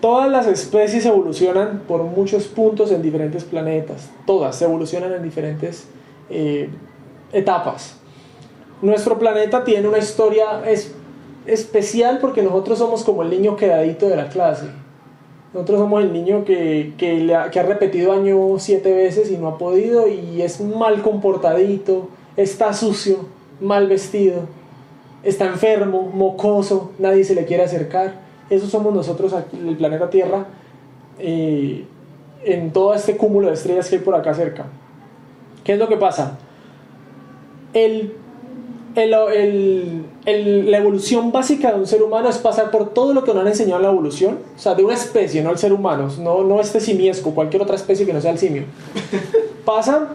[0.00, 4.10] Todas las especies evolucionan por muchos puntos en diferentes planetas.
[4.26, 5.88] Todas evolucionan en diferentes
[6.28, 6.68] eh,
[7.32, 7.96] etapas.
[8.82, 10.94] Nuestro planeta tiene una historia es,
[11.46, 14.66] especial porque nosotros somos como el niño quedadito de la clase.
[15.54, 19.48] Nosotros somos el niño que, que, ha, que ha repetido año siete veces y no
[19.48, 23.26] ha podido y es mal comportadito, está sucio,
[23.60, 24.42] mal vestido,
[25.22, 28.25] está enfermo, mocoso, nadie se le quiere acercar.
[28.48, 30.46] Eso somos nosotros aquí, el planeta Tierra,
[31.18, 31.84] eh,
[32.44, 34.66] en todo este cúmulo de estrellas que hay por acá cerca.
[35.64, 36.38] ¿Qué es lo que pasa?
[37.72, 38.14] El,
[38.94, 43.24] el, el, el, la evolución básica de un ser humano es pasar por todo lo
[43.24, 45.72] que nos han enseñado en la evolución, o sea, de una especie, no el ser
[45.72, 48.64] humano, no, no este simiesco, cualquier otra especie que no sea el simio.
[49.64, 50.10] Pasa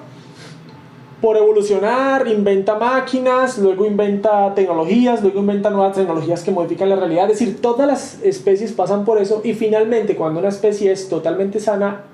[1.22, 7.30] por evolucionar, inventa máquinas, luego inventa tecnologías, luego inventa nuevas tecnologías que modifican la realidad.
[7.30, 11.60] Es decir, todas las especies pasan por eso y finalmente cuando una especie es totalmente
[11.60, 12.06] sana,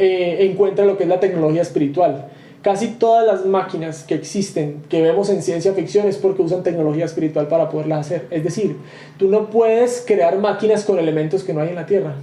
[0.00, 2.26] eh, encuentra lo que es la tecnología espiritual.
[2.62, 7.04] Casi todas las máquinas que existen, que vemos en ciencia ficción, es porque usan tecnología
[7.04, 8.26] espiritual para poderlas hacer.
[8.30, 8.78] Es decir,
[9.16, 12.16] tú no puedes crear máquinas con elementos que no hay en la Tierra.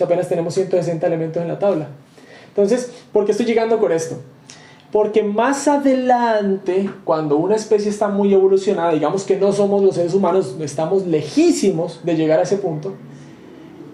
[0.00, 1.88] O apenas tenemos 160 elementos en la tabla.
[2.48, 4.16] Entonces, ¿por qué estoy llegando con esto?
[4.92, 10.12] Porque más adelante, cuando una especie está muy evolucionada, digamos que no somos los seres
[10.12, 12.92] humanos, estamos lejísimos de llegar a ese punto,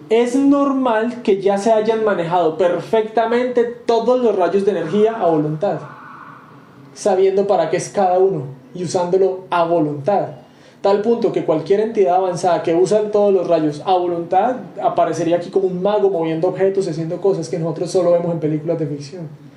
[0.09, 5.79] es normal que ya se hayan manejado perfectamente todos los rayos de energía a voluntad,
[6.93, 8.43] sabiendo para qué es cada uno
[8.75, 10.27] y usándolo a voluntad.
[10.81, 15.49] Tal punto que cualquier entidad avanzada que usa todos los rayos a voluntad aparecería aquí
[15.49, 19.48] como un mago moviendo objetos haciendo cosas que nosotros solo vemos en películas de ficción.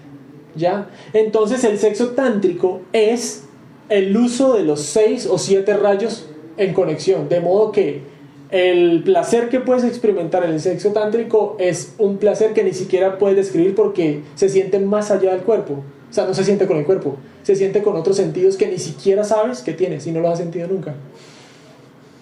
[0.55, 0.91] ¿Ya?
[1.13, 3.45] Entonces el sexo tántrico es
[3.89, 8.03] el uso de los seis o siete rayos en conexión, de modo que
[8.51, 13.17] el placer que puedes experimentar en el sexo tántrico es un placer que ni siquiera
[13.17, 15.83] puedes describir porque se siente más allá del cuerpo.
[16.11, 18.77] O sea, no se siente con el cuerpo, se siente con otros sentidos que ni
[18.77, 20.95] siquiera sabes que tienes y no los has sentido nunca.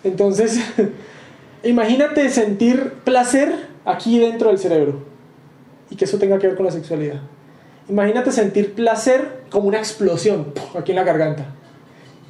[0.05, 0.61] Entonces,
[1.65, 3.53] imagínate sentir placer
[3.85, 5.03] aquí dentro del cerebro
[5.91, 7.21] y que eso tenga que ver con la sexualidad.
[7.91, 11.55] Imagínate sentir placer como una explosión aquí en la garganta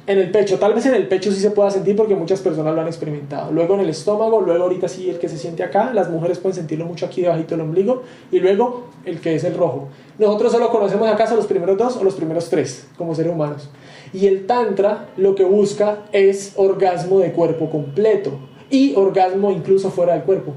[0.07, 2.73] en el pecho, tal vez en el pecho sí se pueda sentir porque muchas personas
[2.73, 3.51] lo han experimentado.
[3.51, 6.55] Luego en el estómago, luego ahorita sí el que se siente acá, las mujeres pueden
[6.55, 9.89] sentirlo mucho aquí debajito del ombligo y luego el que es el rojo.
[10.17, 13.69] Nosotros solo conocemos acaso los primeros dos o los primeros tres como seres humanos.
[14.11, 18.31] Y el tantra lo que busca es orgasmo de cuerpo completo
[18.69, 20.53] y orgasmo incluso fuera del cuerpo.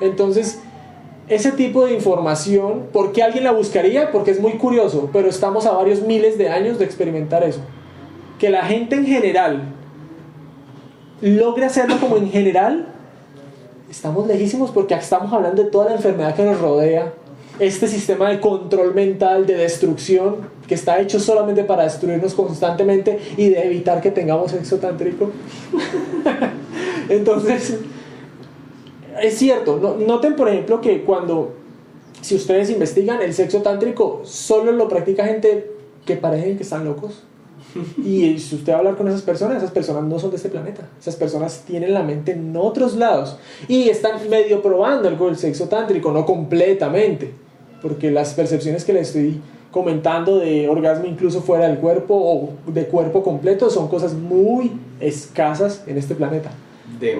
[0.00, 0.60] Entonces,
[1.28, 4.10] ese tipo de información, ¿por qué alguien la buscaría?
[4.10, 7.60] Porque es muy curioso, pero estamos a varios miles de años de experimentar eso
[8.42, 9.62] que la gente en general
[11.20, 12.88] logre hacerlo como en general,
[13.88, 17.14] estamos lejísimos porque estamos hablando de toda la enfermedad que nos rodea,
[17.60, 23.50] este sistema de control mental, de destrucción, que está hecho solamente para destruirnos constantemente y
[23.50, 25.30] de evitar que tengamos sexo tántrico.
[27.08, 27.78] Entonces,
[29.20, 31.54] es cierto, noten por ejemplo que cuando,
[32.20, 35.70] si ustedes investigan, el sexo tántrico solo lo practica gente
[36.06, 37.22] que parecen que están locos.
[38.04, 40.48] Y si usted va a hablar con esas personas, esas personas no son de este
[40.48, 40.88] planeta.
[41.00, 43.36] Esas personas tienen la mente en otros lados.
[43.68, 47.32] Y están medio probando algo del sexo tántrico, no completamente.
[47.80, 49.40] Porque las percepciones que le estoy
[49.70, 55.82] comentando de orgasmo incluso fuera del cuerpo o de cuerpo completo son cosas muy escasas
[55.86, 56.52] en este planeta.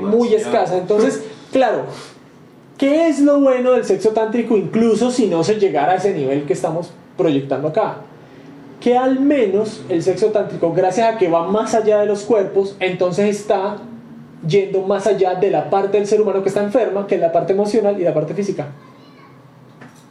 [0.01, 0.79] Muy escasas.
[0.79, 1.23] Entonces,
[1.53, 1.85] claro,
[2.79, 6.45] ¿qué es lo bueno del sexo tántrico incluso si no se llegara a ese nivel
[6.45, 7.99] que estamos proyectando acá?
[8.83, 12.77] que al menos el sexo tántrico, gracias a que va más allá de los cuerpos,
[12.81, 13.77] entonces está
[14.47, 17.31] yendo más allá de la parte del ser humano que está enferma, que es la
[17.31, 18.67] parte emocional y la parte física.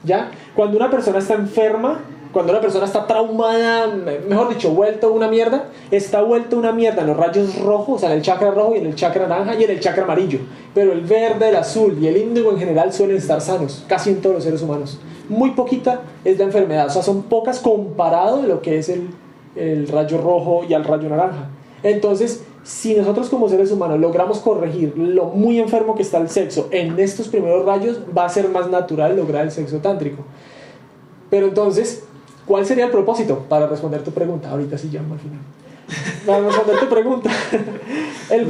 [0.05, 0.31] ¿Ya?
[0.55, 1.99] Cuando una persona está enferma,
[2.31, 3.87] cuando una persona está traumada,
[4.27, 8.11] mejor dicho, vuelto una mierda, está vuelto una mierda en los rayos rojos, o sea,
[8.11, 10.39] en el chakra rojo y en el chakra naranja y en el chakra amarillo.
[10.73, 14.21] Pero el verde, el azul y el índigo en general suelen estar sanos, casi en
[14.21, 14.99] todos los seres humanos.
[15.27, 19.09] Muy poquita es la enfermedad, o sea, son pocas comparado de lo que es el,
[19.55, 21.49] el rayo rojo y al rayo naranja.
[21.83, 26.69] Entonces, si nosotros como seres humanos logramos corregir lo muy enfermo que está el sexo
[26.71, 30.23] en estos primeros rayos, va a ser más natural lograr el sexo tántrico.
[31.29, 32.03] Pero entonces,
[32.51, 33.45] ¿Cuál sería el propósito?
[33.47, 34.51] Para responder tu pregunta.
[34.51, 35.39] Ahorita sí llamo al final.
[36.25, 37.31] Para responder tu pregunta.
[38.29, 38.45] El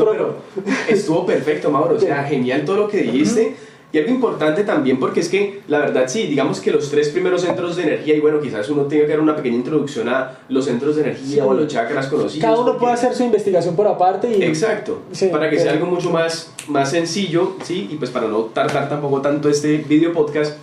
[0.90, 1.98] estuvo perfecto, Mauro.
[1.98, 3.56] O sea, genial todo lo que dijiste.
[3.94, 7.42] Y algo importante también porque es que, la verdad, sí, digamos que los tres primeros
[7.42, 10.66] centros de energía, y bueno, quizás uno tenga que dar una pequeña introducción a los
[10.66, 12.42] centros de energía o a los chakras conocidos.
[12.42, 14.42] Cada uno puede hacer su investigación por aparte y...
[14.42, 17.88] Exacto, para que sea algo mucho más, más sencillo, ¿sí?
[17.92, 20.58] Y pues para no tardar tampoco tanto este video podcast,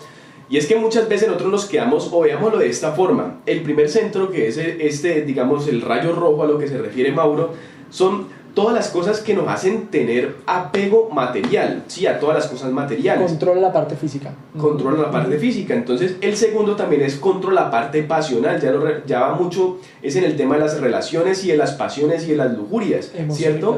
[0.51, 3.41] y es que muchas veces nosotros nos quedamos o veámoslo de esta forma.
[3.45, 7.13] El primer centro, que es este, digamos, el rayo rojo a lo que se refiere
[7.13, 7.51] Mauro,
[7.91, 12.73] son todas las cosas que nos hacen tener apego material, sí, a todas las cosas
[12.73, 13.31] materiales.
[13.31, 14.33] Controla la parte física.
[14.59, 15.75] Controla la parte física.
[15.75, 18.61] Entonces, el segundo también es controla la parte pasional.
[18.61, 21.73] Ya, lo, ya va mucho, es en el tema de las relaciones y de las
[21.73, 23.77] pasiones y de las lujurias, ¿cierto?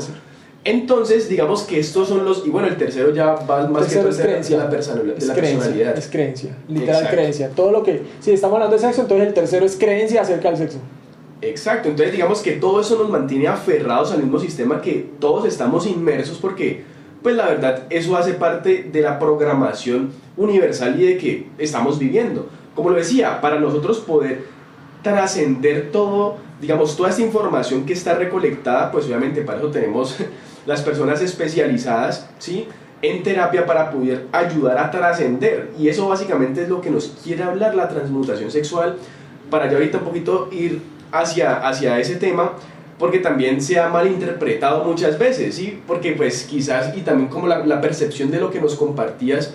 [0.63, 2.47] Entonces, digamos que estos son los.
[2.47, 4.59] Y bueno, el tercero ya va más que todo es creencia.
[4.59, 5.97] De la, personalidad.
[5.97, 7.49] Es creencia, literal creencia.
[7.51, 8.03] Todo lo que.
[8.21, 10.79] Si estamos hablando de sexo, entonces el tercero es creencia acerca del sexo.
[11.43, 15.87] Exacto, entonces digamos que todo eso nos mantiene aferrados al mismo sistema que todos estamos
[15.87, 16.85] inmersos porque,
[17.23, 22.47] pues la verdad, eso hace parte de la programación universal y de que estamos viviendo.
[22.75, 24.45] Como lo decía, para nosotros poder
[25.03, 30.19] trascender todo, digamos, toda esta información que está recolectada, pues obviamente para eso tenemos
[30.67, 32.69] las personas especializadas, ¿sí?
[33.03, 35.71] En terapia para poder ayudar a trascender.
[35.79, 38.97] Y eso básicamente es lo que nos quiere hablar la transmutación sexual,
[39.51, 40.81] para ya ahorita un poquito ir
[41.13, 42.53] hacia, hacia ese tema,
[42.99, 45.81] porque también se ha malinterpretado muchas veces, ¿sí?
[45.87, 49.55] Porque pues quizás, y también como la, percepción de lo que nos compartías,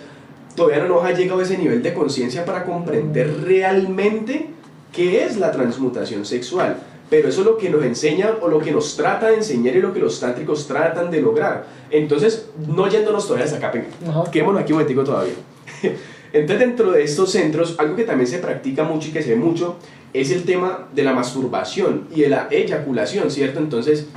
[0.56, 4.50] todavía no nos ha llegado a ese nivel de conciencia para comprender realmente
[4.92, 6.78] qué es la transmutación sexual
[7.10, 9.82] pero eso es lo que nos enseña o lo que nos trata de enseñar y
[9.82, 11.68] lo que los tántricos tratan de lograr.
[11.92, 13.72] Entonces, no yéndonos todavía hasta acá,
[14.32, 15.34] quedémonos aquí un momentico todavía.
[16.34, 19.36] Entonces, dentro de estos centros, algo que también se practica mucho y que se ve
[19.36, 19.78] mucho
[20.14, 23.60] es el tema de la masturbación y de la eyaculación, ¿cierto?
[23.60, 24.08] Entonces,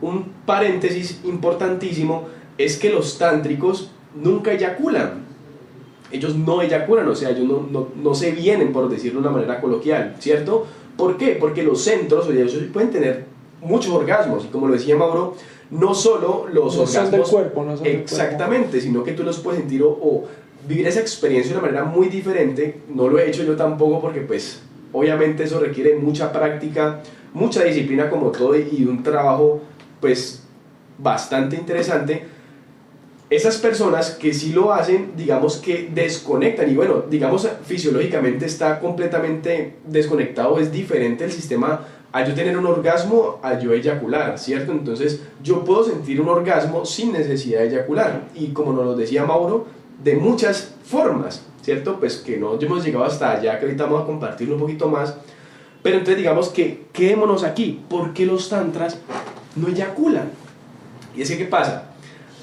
[0.00, 2.26] un paréntesis importantísimo
[2.58, 5.24] es que los tántricos nunca eyaculan.
[6.12, 9.36] Ellos no eyaculan, o sea, ellos no, no, no se vienen, por decirlo de una
[9.36, 10.66] manera coloquial, ¿cierto?
[10.96, 11.36] ¿Por qué?
[11.40, 13.24] Porque los centros, ellos pueden tener
[13.60, 15.34] muchos orgasmos, y como lo decía Mauro,
[15.70, 17.10] no solo los orgasmos.
[17.10, 20.24] del cuerpo, no Exactamente, sino que tú los puedes sentir o,
[20.66, 22.80] vivir esa experiencia de una manera muy diferente.
[22.88, 27.00] No lo he hecho yo tampoco porque, pues, obviamente eso requiere mucha práctica,
[27.34, 29.60] mucha disciplina, como todo, y un trabajo,
[30.00, 30.42] pues,
[30.98, 32.33] bastante interesante.
[33.30, 39.76] Esas personas que sí lo hacen, digamos que desconectan y bueno, digamos fisiológicamente está completamente
[39.86, 41.80] desconectado, es diferente el sistema
[42.12, 44.72] a yo tener un orgasmo a yo eyacular, ¿cierto?
[44.72, 49.24] Entonces yo puedo sentir un orgasmo sin necesidad de eyacular y como nos lo decía
[49.24, 49.66] Mauro,
[50.02, 51.98] de muchas formas, ¿cierto?
[51.98, 55.16] Pues que no hemos llegado hasta allá, que ahorita a compartirlo un poquito más,
[55.82, 58.98] pero entonces digamos que quedémonos aquí, ¿por qué los tantras
[59.56, 60.30] no eyaculan?
[61.16, 61.83] Y es que, ¿qué pasa?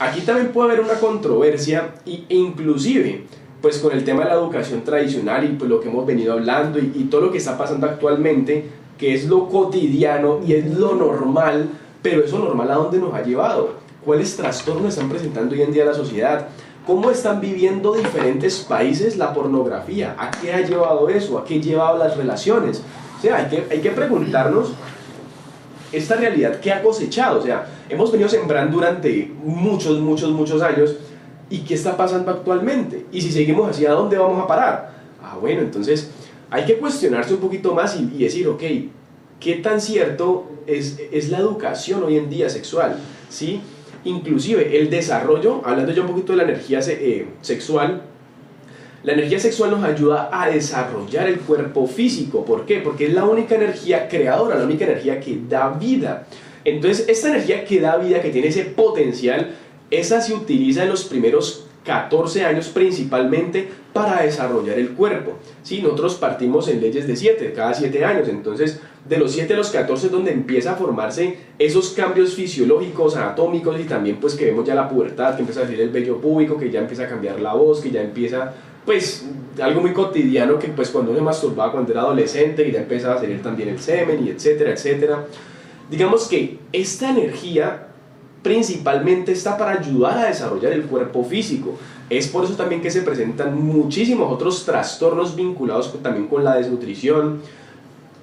[0.01, 3.25] Aquí también puede haber una controversia e inclusive
[3.61, 6.79] pues con el tema de la educación tradicional y pues lo que hemos venido hablando
[6.79, 8.65] y, y todo lo que está pasando actualmente,
[8.97, 11.69] que es lo cotidiano y es lo normal,
[12.01, 13.75] pero eso normal a dónde nos ha llevado?
[14.03, 16.47] ¿Cuáles trastornos están presentando hoy en día la sociedad?
[16.87, 20.15] ¿Cómo están viviendo diferentes países la pornografía?
[20.17, 21.37] ¿A qué ha llevado eso?
[21.37, 22.81] ¿A qué ha llevado las relaciones?
[23.19, 24.71] O sea, hay que, hay que preguntarnos
[25.91, 27.39] esta realidad que ha cosechado.
[27.39, 30.95] O sea, hemos venido sembrando durante muchos, muchos, muchos años.
[31.49, 33.05] ¿Y qué está pasando actualmente?
[33.11, 34.93] Y si seguimos así, ¿a dónde vamos a parar?
[35.21, 36.09] Ah, bueno, entonces
[36.49, 38.61] hay que cuestionarse un poquito más y, decir, ok,
[39.39, 42.97] ¿qué tan cierto es, es, la educación hoy en día sexual?
[43.29, 43.61] ¿Sí?
[44.05, 48.01] Inclusive el desarrollo, hablando yo un poquito de la energía eh, sexual,
[49.03, 52.45] la energía sexual nos ayuda a desarrollar el cuerpo físico.
[52.45, 52.79] ¿Por qué?
[52.79, 56.27] Porque es la única energía creadora, la única energía que da vida.
[56.63, 59.55] Entonces, esta energía que da vida, que tiene ese potencial,
[59.89, 65.33] esa se utiliza en los primeros 14 años principalmente para desarrollar el cuerpo.
[65.63, 65.81] ¿sí?
[65.81, 69.71] Nosotros partimos en leyes de 7, cada 7 años, entonces de los 7 a los
[69.71, 74.65] 14 es donde empieza a formarse esos cambios fisiológicos, anatómicos y también pues que vemos
[74.65, 77.39] ya la pubertad, que empieza a salir el vello púbico, que ya empieza a cambiar
[77.39, 78.53] la voz, que ya empieza
[78.85, 79.25] pues
[79.61, 83.15] algo muy cotidiano que pues cuando uno se masturbaba cuando era adolescente y ya empezaba
[83.15, 85.25] a salir también el semen y etcétera, etcétera.
[85.89, 87.87] Digamos que esta energía
[88.41, 91.77] principalmente está para ayudar a desarrollar el cuerpo físico.
[92.09, 97.41] Es por eso también que se presentan muchísimos otros trastornos vinculados también con la desnutrición,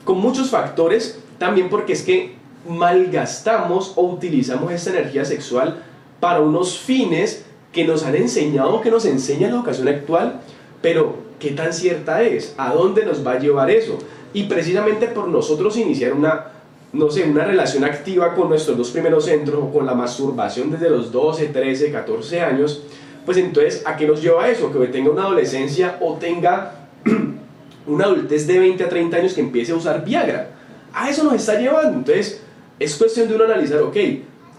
[0.04, 2.34] con muchos factores, también porque es que
[2.68, 5.82] malgastamos o utilizamos esta energía sexual
[6.20, 10.40] para unos fines que nos han enseñado, que nos enseña la educación actual,
[10.80, 12.54] pero ¿qué tan cierta es?
[12.56, 13.98] ¿A dónde nos va a llevar eso?
[14.32, 16.46] Y precisamente por nosotros iniciar una,
[16.92, 20.90] no sé, una relación activa con nuestros dos primeros centros o con la masturbación desde
[20.90, 22.82] los 12, 13, 14 años,
[23.24, 24.72] pues entonces, ¿a qué nos lleva eso?
[24.72, 26.88] Que tenga una adolescencia o tenga
[27.86, 30.50] una adultez de 20 a 30 años que empiece a usar Viagra.
[30.94, 31.98] A eso nos está llevando.
[31.98, 32.42] Entonces,
[32.78, 33.96] es cuestión de uno analizar, ok,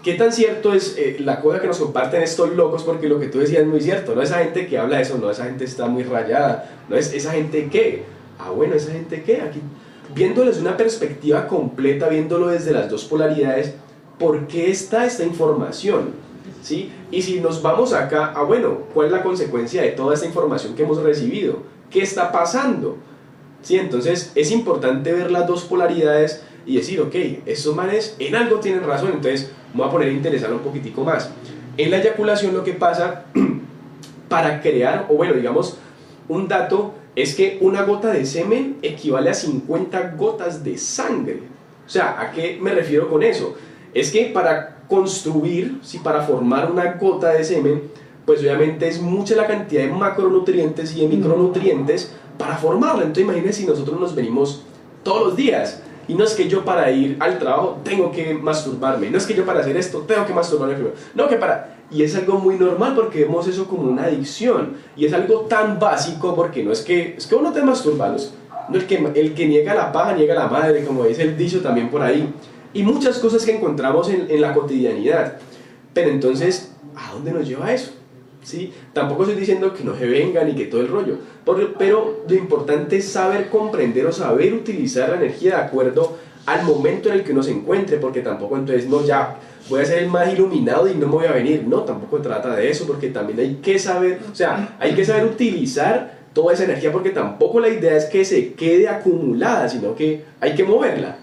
[0.02, 2.84] ¿Qué tan cierto es eh, la cosa que nos comparten estos locos?
[2.84, 4.14] Porque lo que tú decías es muy cierto.
[4.14, 6.70] No esa gente que habla de eso, no esa gente está muy rayada.
[6.88, 8.04] No es esa gente que.
[8.38, 9.42] Ah, bueno, esa gente que.
[9.42, 9.60] Aquí,
[10.14, 13.74] viéndolo desde una perspectiva completa, viéndolo desde las dos polaridades,
[14.18, 16.12] ¿por qué está esta información?
[16.62, 16.90] ¿Sí?
[17.10, 20.74] Y si nos vamos acá, ah, bueno, ¿cuál es la consecuencia de toda esta información
[20.74, 21.58] que hemos recibido?
[21.90, 22.96] ¿Qué está pasando?
[23.62, 23.76] ¿Sí?
[23.76, 27.14] Entonces es importante ver las dos polaridades y decir, ok,
[27.46, 31.04] esos manes en algo tienen razón, entonces me voy a poner a interesar un poquitico
[31.04, 31.30] más.
[31.76, 33.24] En la eyaculación lo que pasa
[34.28, 35.78] para crear, o bueno, digamos,
[36.28, 41.42] un dato es que una gota de semen equivale a 50 gotas de sangre.
[41.86, 43.56] O sea, ¿a qué me refiero con eso?
[43.92, 47.82] Es que para construir, si para formar una gota de semen,
[48.24, 53.02] pues obviamente es mucha la cantidad de macronutrientes y de micronutrientes para formarla.
[53.02, 54.62] Entonces imagínense si nosotros nos venimos
[55.02, 59.10] todos los días y no es que yo para ir al trabajo tengo que masturbarme,
[59.10, 61.76] no es que yo para hacer esto tengo que masturbarme primero, no que para...
[61.92, 65.78] Y es algo muy normal porque vemos eso como una adicción y es algo tan
[65.78, 68.08] básico porque no es que, es que uno te masturba,
[68.68, 71.60] no el que, el que niega la paja niega la madre, como dice el dicho
[71.60, 72.32] también por ahí.
[72.72, 75.38] Y muchas cosas que encontramos en, en la cotidianidad.
[75.92, 77.92] Pero entonces, ¿a dónde nos lleva eso?
[78.42, 78.72] ¿Sí?
[78.92, 81.18] Tampoco estoy diciendo que no se vengan y que todo el rollo,
[81.78, 86.16] pero lo importante es saber comprender o saber utilizar la energía de acuerdo
[86.46, 89.36] al momento en el que uno se encuentre, porque tampoco entonces, no, ya
[89.68, 92.54] voy a ser el más iluminado y no me voy a venir, no, tampoco trata
[92.56, 96.64] de eso, porque también hay que saber, o sea, hay que saber utilizar toda esa
[96.64, 101.18] energía, porque tampoco la idea es que se quede acumulada, sino que hay que moverla.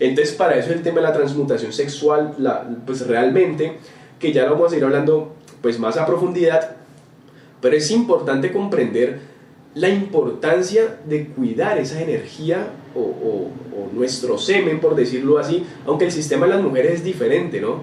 [0.00, 3.78] Entonces, para eso el tema de la transmutación sexual, la, pues realmente,
[4.18, 6.76] que ya lo vamos a ir hablando pues más a profundidad,
[7.60, 9.20] pero es importante comprender
[9.74, 13.48] la importancia de cuidar esa energía o,
[13.92, 17.82] nuestro semen, por decirlo así, aunque el sistema de las mujeres es diferente, ¿no?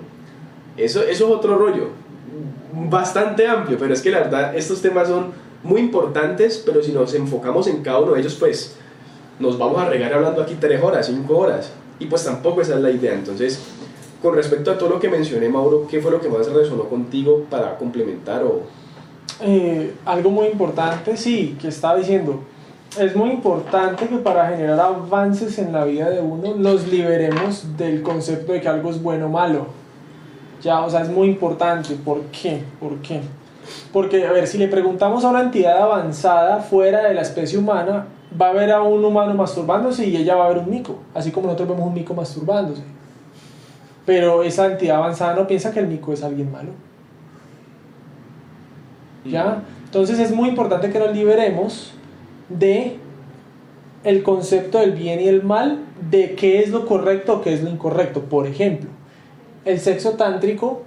[0.78, 1.90] Eso, eso es otro rollo,
[2.74, 5.32] bastante amplio, pero es que la verdad estos temas son
[5.64, 8.76] muy importantes, pero si nos enfocamos en cada uno de ellos, pues
[9.40, 12.82] nos vamos a regar hablando aquí tres horas, cinco horas, y pues tampoco esa es
[12.82, 13.60] la idea, entonces
[14.26, 17.46] con respecto a todo lo que mencioné, Mauro, ¿qué fue lo que más resonó contigo
[17.48, 18.62] para complementar o...?
[19.40, 22.40] Eh, algo muy importante, sí, que estaba diciendo,
[23.00, 28.02] es muy importante que para generar avances en la vida de uno nos liberemos del
[28.02, 29.68] concepto de que algo es bueno o malo.
[30.64, 31.94] Ya, o sea, es muy importante.
[31.94, 32.64] ¿Por qué?
[32.80, 33.22] ¿Por qué?
[33.94, 38.08] Porque, a ver, si le preguntamos a una entidad avanzada fuera de la especie humana,
[38.42, 41.30] va a ver a un humano masturbándose y ella va a ver un mico, así
[41.30, 42.82] como nosotros vemos un mico masturbándose.
[44.06, 46.70] Pero esa entidad avanzada no piensa que el mico es alguien malo.
[49.26, 49.64] ¿Ya?
[49.86, 51.94] Entonces es muy importante que nos liberemos
[52.50, 52.98] de
[54.04, 55.80] el concepto del bien y el mal,
[56.10, 58.22] de qué es lo correcto o qué es lo incorrecto.
[58.22, 58.90] Por ejemplo,
[59.66, 60.84] el sexo tántrico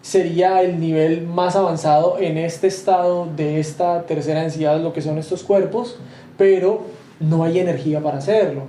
[0.00, 5.18] sería el nivel más avanzado en este estado de esta tercera densidad, lo que son
[5.18, 5.98] estos cuerpos,
[6.38, 6.82] pero
[7.18, 8.62] no hay energía para hacerlo,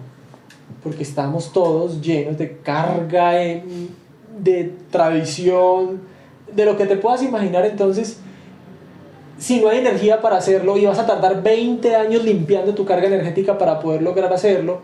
[0.83, 6.01] porque estamos todos llenos de carga, de tradición,
[6.55, 8.19] de lo que te puedas imaginar entonces
[9.37, 13.07] si no hay energía para hacerlo y vas a tardar 20 años limpiando tu carga
[13.07, 14.81] energética para poder lograr hacerlo,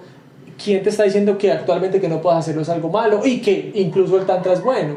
[0.63, 3.71] ¿quién te está diciendo que actualmente que no puedas hacerlo es algo malo y que
[3.75, 4.95] incluso el tantra es bueno?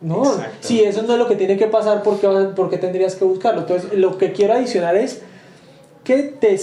[0.00, 0.22] No,
[0.60, 3.24] si eso no es lo que tiene que pasar, ¿por qué, ¿por qué tendrías que
[3.24, 3.62] buscarlo?
[3.62, 5.22] Entonces, lo que quiero adicionar es
[6.08, 6.58] que te,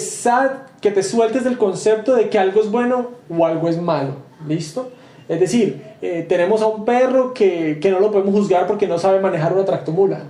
[0.81, 4.15] que te sueltes del concepto de que algo es bueno o algo es malo.
[4.47, 4.89] ¿Listo?
[5.29, 8.97] Es decir, eh, tenemos a un perro que, que no lo podemos juzgar porque no
[8.97, 10.23] sabe manejar una tractomula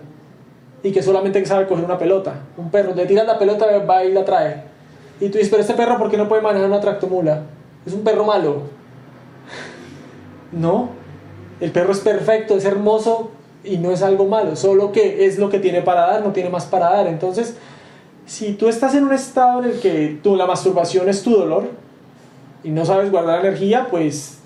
[0.84, 2.42] y que solamente sabe coger una pelota.
[2.58, 4.64] Un perro, le tiras la pelota, va y la trae.
[5.22, 7.44] Y tú dices, pero este perro, ¿por qué no puede manejar una tractomula?
[7.86, 8.64] Es un perro malo.
[10.52, 10.90] No,
[11.62, 13.32] el perro es perfecto, es hermoso
[13.64, 16.50] y no es algo malo, solo que es lo que tiene para dar, no tiene
[16.50, 17.08] más para dar.
[17.08, 17.56] Entonces,
[18.26, 21.70] si tú estás en un estado en el que tú, la masturbación es tu dolor
[22.64, 24.40] y no sabes guardar energía, pues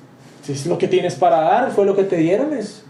[0.48, 2.54] es lo que tienes para dar, fue lo que te dieron.
[2.54, 2.84] Es.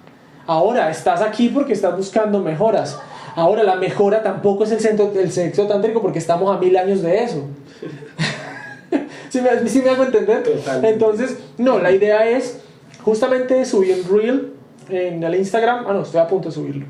[0.48, 2.98] Ahora estás aquí porque estás buscando mejoras.
[3.36, 7.02] Ahora, la mejora tampoco es el, centro, del sexo tántrico porque estamos a mil años
[7.02, 7.44] de eso.
[9.30, 10.44] ¿Sí, me, ¿Sí, me, hago entender?
[10.84, 12.60] Entonces, no, la idea es
[13.04, 14.54] justamente subir un reel
[14.90, 15.86] en el Instagram.
[15.88, 16.86] Ah, no, estoy a punto de subirlo.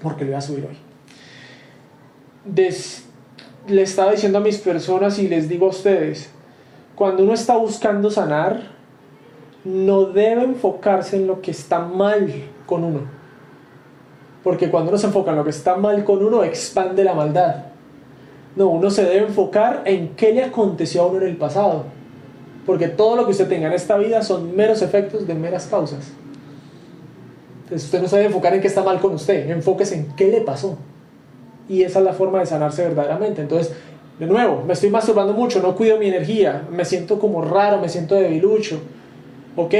[0.00, 0.76] Porque lo voy a subir hoy.
[3.66, 6.30] Le estaba diciendo a mis personas y les digo a ustedes,
[6.94, 8.72] cuando uno está buscando sanar,
[9.64, 12.30] no debe enfocarse en lo que está mal
[12.66, 13.22] con uno
[14.42, 17.66] porque cuando uno se enfoca en lo que está mal con uno, expande la maldad.
[18.56, 21.84] No, uno se debe enfocar en qué le aconteció a uno en el pasado.
[22.66, 26.12] Porque todo lo que usted tenga en esta vida son meros efectos de meras causas.
[27.62, 30.28] Entonces usted no se debe enfocar en qué está mal con usted, enfóquese en qué
[30.28, 30.76] le pasó.
[31.72, 33.40] Y esa es la forma de sanarse verdaderamente.
[33.40, 33.72] Entonces,
[34.18, 37.88] de nuevo, me estoy masturbando mucho, no cuido mi energía, me siento como raro, me
[37.88, 38.78] siento debilucho.
[39.56, 39.72] Ok,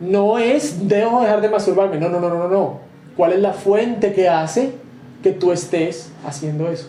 [0.00, 2.80] no es debo dejar de masturbarme, no, no, no, no, no.
[3.16, 4.72] ¿Cuál es la fuente que hace
[5.22, 6.88] que tú estés haciendo eso?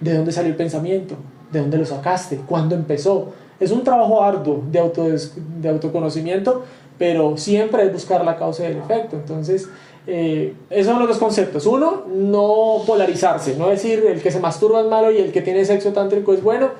[0.00, 1.16] ¿De dónde salió el pensamiento?
[1.50, 2.36] ¿De dónde lo sacaste?
[2.46, 3.32] ¿Cuándo empezó?
[3.58, 6.64] Es un trabajo arduo de, auto, de autoconocimiento,
[6.96, 9.16] pero siempre es buscar la causa y el efecto.
[9.16, 9.68] Entonces,
[10.06, 11.66] eh, esos son los dos conceptos.
[11.66, 15.64] Uno, no polarizarse, no decir el que se masturba es malo y el que tiene
[15.64, 16.70] sexo tántrico es bueno.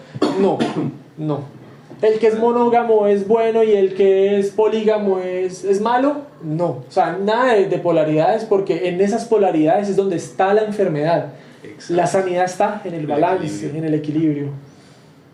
[0.40, 0.58] No,
[1.18, 1.64] no
[2.02, 6.22] el que es monógamo es bueno y el que es polígamo es, es malo.
[6.42, 11.32] No, o sea, nada de, polaridades porque en esas polaridades es donde está la enfermedad.
[11.88, 14.48] La sanidad está en el, balance, en el equilibrio.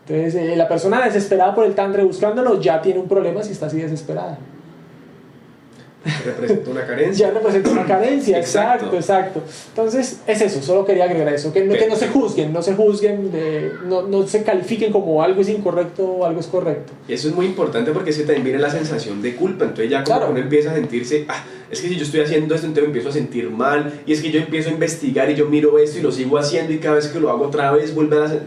[0.07, 3.65] Entonces, eh, la persona desesperada por el tantre buscándolo ya tiene un problema si está
[3.65, 4.37] así desesperada.
[6.03, 7.27] Representa una carencia.
[7.27, 8.95] ya representa una carencia, exacto.
[8.95, 12.63] exacto, Entonces, es eso, solo quería agregar eso, que no, que no se juzguen, no
[12.63, 16.91] se juzguen, de, no, no, se califiquen como algo es incorrecto o algo es correcto.
[17.07, 20.03] Y eso es muy importante porque se también viene la sensación de culpa, entonces ya
[20.03, 22.97] como uno empieza a sentirse, ah, es que si yo estoy haciendo esto, entonces me
[22.97, 25.99] empiezo a sentir mal, y es que yo empiezo a investigar y yo miro esto
[25.99, 28.41] y lo sigo haciendo y cada vez que lo hago otra vez vuelve a hacer...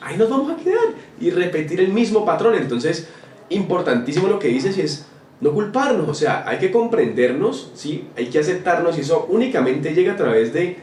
[0.00, 3.06] Ahí nos vamos a quedar y repetir el mismo patrón, entonces
[3.50, 5.06] importantísimo lo que dices y es
[5.40, 8.08] no culparnos, o sea, hay que comprendernos, ¿sí?
[8.16, 10.78] hay que aceptarnos y eso únicamente llega a través de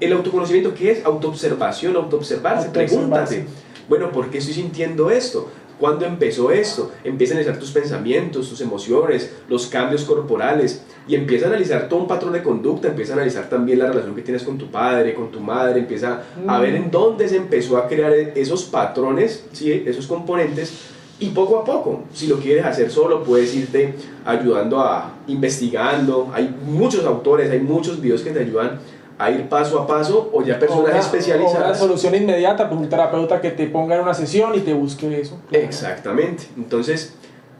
[0.00, 3.46] el autoconocimiento, que es autoobservación, autoobservarse, pregúntate,
[3.88, 5.50] bueno, ¿por qué estoy sintiendo esto?
[5.78, 6.90] ¿Cuándo empezó esto?
[7.04, 12.00] Empieza a analizar tus pensamientos, tus emociones, los cambios corporales y empieza a analizar todo
[12.00, 15.14] un patrón de conducta, empieza a analizar también la relación que tienes con tu padre,
[15.14, 16.90] con tu madre, empieza a ver en mm.
[16.90, 19.84] dónde se empezó a crear esos patrones, ¿sí?
[19.86, 20.72] esos componentes
[21.20, 23.94] y poco a poco, si lo quieres hacer solo, puedes irte
[24.24, 26.30] ayudando a investigando.
[26.32, 28.78] Hay muchos autores, hay muchos videos que te ayudan
[29.18, 31.70] a ir paso a paso o ya personas especializadas.
[31.70, 35.20] una solución inmediata, pues un terapeuta que te ponga en una sesión y te busque
[35.20, 35.36] eso.
[35.50, 36.44] Exactamente.
[36.56, 37.14] Entonces,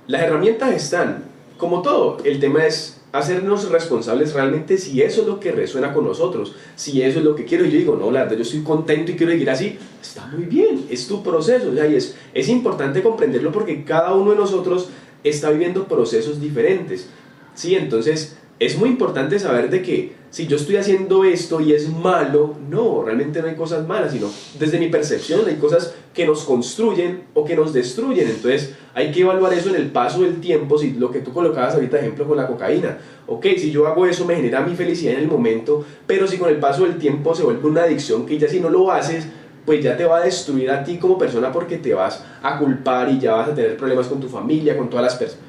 [0.06, 1.24] las herramientas están.
[1.56, 6.04] como todo, el tema es hacernos responsables realmente si eso es lo que resuena con
[6.04, 7.64] nosotros, si eso es lo que quiero.
[7.64, 9.78] Y yo digo, no, la verdad, yo estoy contento y quiero seguir así.
[10.00, 11.70] Está muy bien, es tu proceso.
[11.70, 14.88] O sea, y es, es importante comprenderlo porque cada uno de nosotros
[15.24, 17.08] está viviendo procesos diferentes.
[17.54, 17.74] ¿sí?
[17.74, 22.56] Entonces, es muy importante saber de que si yo estoy haciendo esto y es malo,
[22.68, 24.28] no, realmente no hay cosas malas, sino
[24.58, 28.28] desde mi percepción hay cosas que nos construyen o que nos destruyen.
[28.28, 31.74] Entonces hay que evaluar eso en el paso del tiempo, si lo que tú colocabas
[31.74, 32.98] ahorita, ejemplo, con la cocaína.
[33.26, 36.48] Ok, si yo hago eso me genera mi felicidad en el momento, pero si con
[36.48, 39.26] el paso del tiempo se vuelve una adicción que ya si no lo haces,
[39.64, 43.08] pues ya te va a destruir a ti como persona porque te vas a culpar
[43.10, 45.44] y ya vas a tener problemas con tu familia, con todas las personas.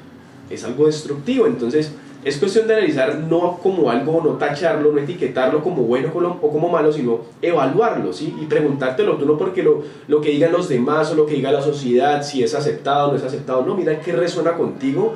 [0.48, 1.92] Es algo destructivo, entonces
[2.22, 6.68] es cuestión de analizar no como algo, no tacharlo, no etiquetarlo como bueno o como
[6.68, 8.36] malo, sino evaluarlo, ¿sí?
[8.40, 11.50] Y preguntártelo tú no porque lo, lo que digan los demás o lo que diga
[11.50, 15.14] la sociedad, si es aceptado o no es aceptado, no, mira qué resuena contigo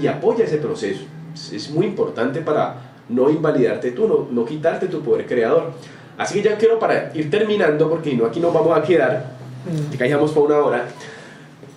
[0.00, 1.04] y apoya ese proceso.
[1.52, 5.72] Es muy importante para no invalidarte tú, no, no quitarte tu poder creador.
[6.16, 9.34] Así que ya quiero para ir terminando, porque no, aquí nos vamos a quedar,
[9.90, 9.98] te mm.
[9.98, 10.88] callamos por una hora,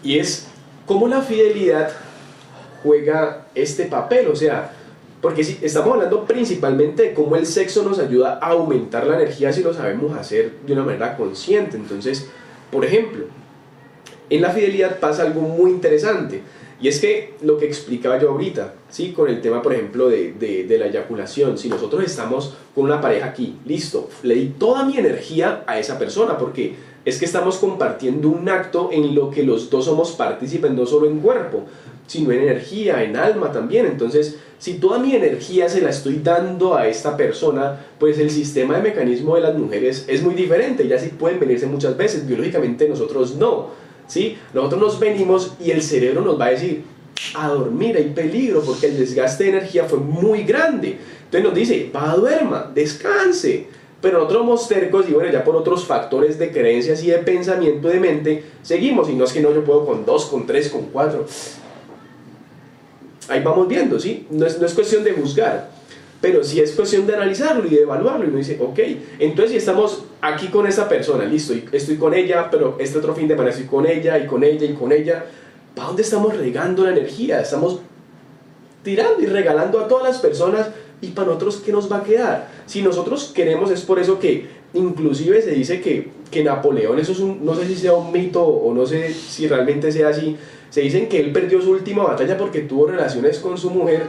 [0.04, 0.48] y es
[0.86, 1.90] cómo la fidelidad
[2.84, 4.72] juega este papel, o sea,
[5.22, 9.52] porque si estamos hablando principalmente de cómo el sexo nos ayuda a aumentar la energía
[9.52, 11.76] si lo sabemos hacer de una manera consciente.
[11.76, 12.28] Entonces,
[12.72, 13.26] por ejemplo,
[14.30, 16.42] en la fidelidad pasa algo muy interesante.
[16.80, 19.12] Y es que lo que explicaba yo ahorita, ¿sí?
[19.12, 23.02] con el tema, por ejemplo, de, de, de, la eyaculación, si nosotros estamos con una
[23.02, 26.76] pareja aquí, listo, le di toda mi energía a esa persona, porque
[27.08, 31.08] es que estamos compartiendo un acto en lo que los dos somos partícipes, no solo
[31.08, 31.64] en cuerpo,
[32.06, 33.86] sino en energía, en alma también.
[33.86, 38.76] Entonces, si toda mi energía se la estoy dando a esta persona, pues el sistema
[38.76, 40.86] de mecanismo de las mujeres es muy diferente.
[40.86, 43.70] Ya sí pueden venirse muchas veces, biológicamente nosotros no.
[44.08, 44.38] ¿sí?
[44.54, 46.84] Nosotros nos venimos y el cerebro nos va a decir,
[47.36, 50.98] a dormir, hay peligro porque el desgaste de energía fue muy grande.
[51.24, 53.77] Entonces nos dice, va duerma, descanse.
[54.02, 57.88] Pero nosotros somos tercos y bueno, ya por otros factores de creencias y de pensamiento
[57.88, 59.10] de mente, seguimos.
[59.10, 61.26] Y no es que no, yo puedo con dos, con tres, con cuatro
[63.30, 64.28] ahí vamos viendo, ¿sí?
[64.30, 65.70] No es, no es cuestión de juzgar,
[66.22, 68.26] pero sí es cuestión de analizarlo y de evaluarlo.
[68.26, 68.80] Y uno dice, ok,
[69.20, 73.28] entonces si estamos aquí con esta persona, listo, estoy con ella, pero este otro fin
[73.28, 75.26] de semana estoy con ella y con ella y con ella,
[75.76, 77.42] ¿para dónde estamos regando la energía?
[77.42, 77.80] Estamos
[78.84, 80.70] tirando y regalando a todas las personas
[81.02, 84.48] y para nosotros qué nos va a quedar si nosotros queremos es por eso que
[84.74, 88.74] inclusive se dice que, que Napoleón eso es no sé si sea un mito o
[88.74, 90.38] no sé si realmente sea así
[90.70, 94.08] se dicen que él perdió su última batalla porque tuvo relaciones con su mujer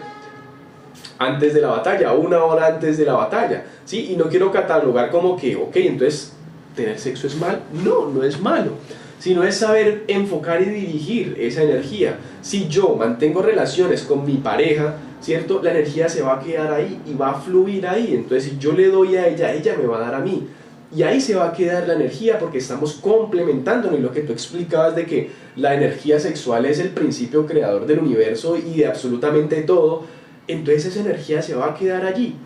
[1.19, 4.13] antes de la batalla, una hora antes de la batalla, ¿sí?
[4.13, 6.33] Y no quiero catalogar como que, ok, entonces,
[6.77, 7.63] ¿tener sexo es mal?
[7.85, 8.73] No, no es malo,
[9.19, 12.19] sino es saber enfocar y dirigir esa energía.
[12.41, 15.63] Si yo mantengo relaciones con mi pareja, ¿cierto?
[15.63, 18.73] La energía se va a quedar ahí y va a fluir ahí, entonces si yo
[18.73, 20.47] le doy a ella, ella me va a dar a mí.
[20.95, 24.01] Y ahí se va a quedar la energía porque estamos complementándonos.
[24.01, 28.57] Lo que tú explicabas de que la energía sexual es el principio creador del universo
[28.57, 30.05] y de absolutamente todo,
[30.47, 32.37] entonces esa energía se va a quedar allí,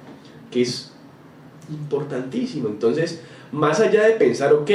[0.50, 0.92] que es
[1.70, 2.68] importantísimo.
[2.68, 3.20] Entonces,
[3.52, 4.70] más allá de pensar, ok,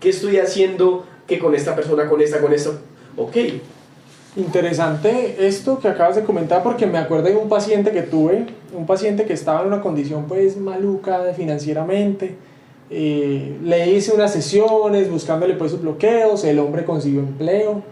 [0.00, 2.70] ¿qué estoy haciendo que con esta persona, con esta, con esta?
[3.16, 3.36] Ok.
[4.36, 8.86] Interesante esto que acabas de comentar porque me acuerdo de un paciente que tuve, un
[8.86, 12.36] paciente que estaba en una condición pues maluca financieramente.
[12.90, 17.82] Eh, le hice unas sesiones buscándole pues sus bloqueos, el hombre consiguió empleo,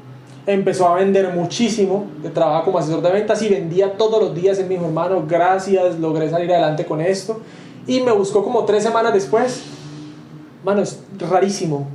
[0.46, 4.68] empezó a vender muchísimo, trabaja como asesor de ventas y vendía todos los días en
[4.68, 7.40] mi hermano, gracias, logré salir adelante con esto
[7.86, 9.62] y me buscó como tres semanas después,
[10.64, 11.88] mano, es rarísimo,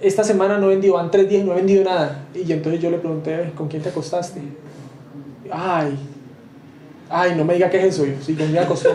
[0.00, 2.90] esta semana no vendió, van tres días y no he vendido nada y entonces yo
[2.90, 4.40] le pregunté, ¿con quién te acostaste?
[5.50, 5.98] Ay,
[7.10, 8.90] ay, no me diga qué es eso, yo, sí, con quién acostó.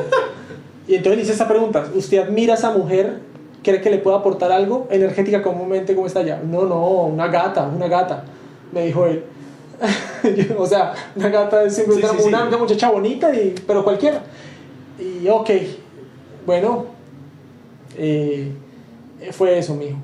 [0.88, 3.20] Y entonces le hice esta pregunta, ¿usted admira a esa mujer
[3.64, 4.88] ¿Cree que le puedo aportar algo?
[4.92, 6.42] Energética comúnmente, ¿cómo está ya?
[6.44, 8.26] No, no, una gata, una gata,
[8.74, 9.24] me dijo él.
[10.58, 14.22] o sea, una gata es simplemente una, muchacha bonita, y, pero cualquiera.
[15.00, 15.50] Y ok,
[16.46, 16.88] bueno,
[17.98, 18.52] eh,
[19.32, 19.98] fue eso, mijo.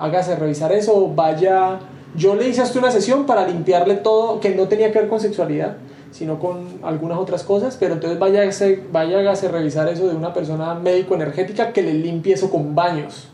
[0.00, 1.78] Hágase revisar eso, vaya.
[2.16, 5.20] Yo le hice hasta una sesión para limpiarle todo que no tenía que ver con
[5.20, 5.76] sexualidad
[6.10, 8.46] sino con algunas otras cosas, pero entonces vaya a,
[8.90, 13.28] vaya a revisar eso de una persona médico-energética que le limpie eso con baños.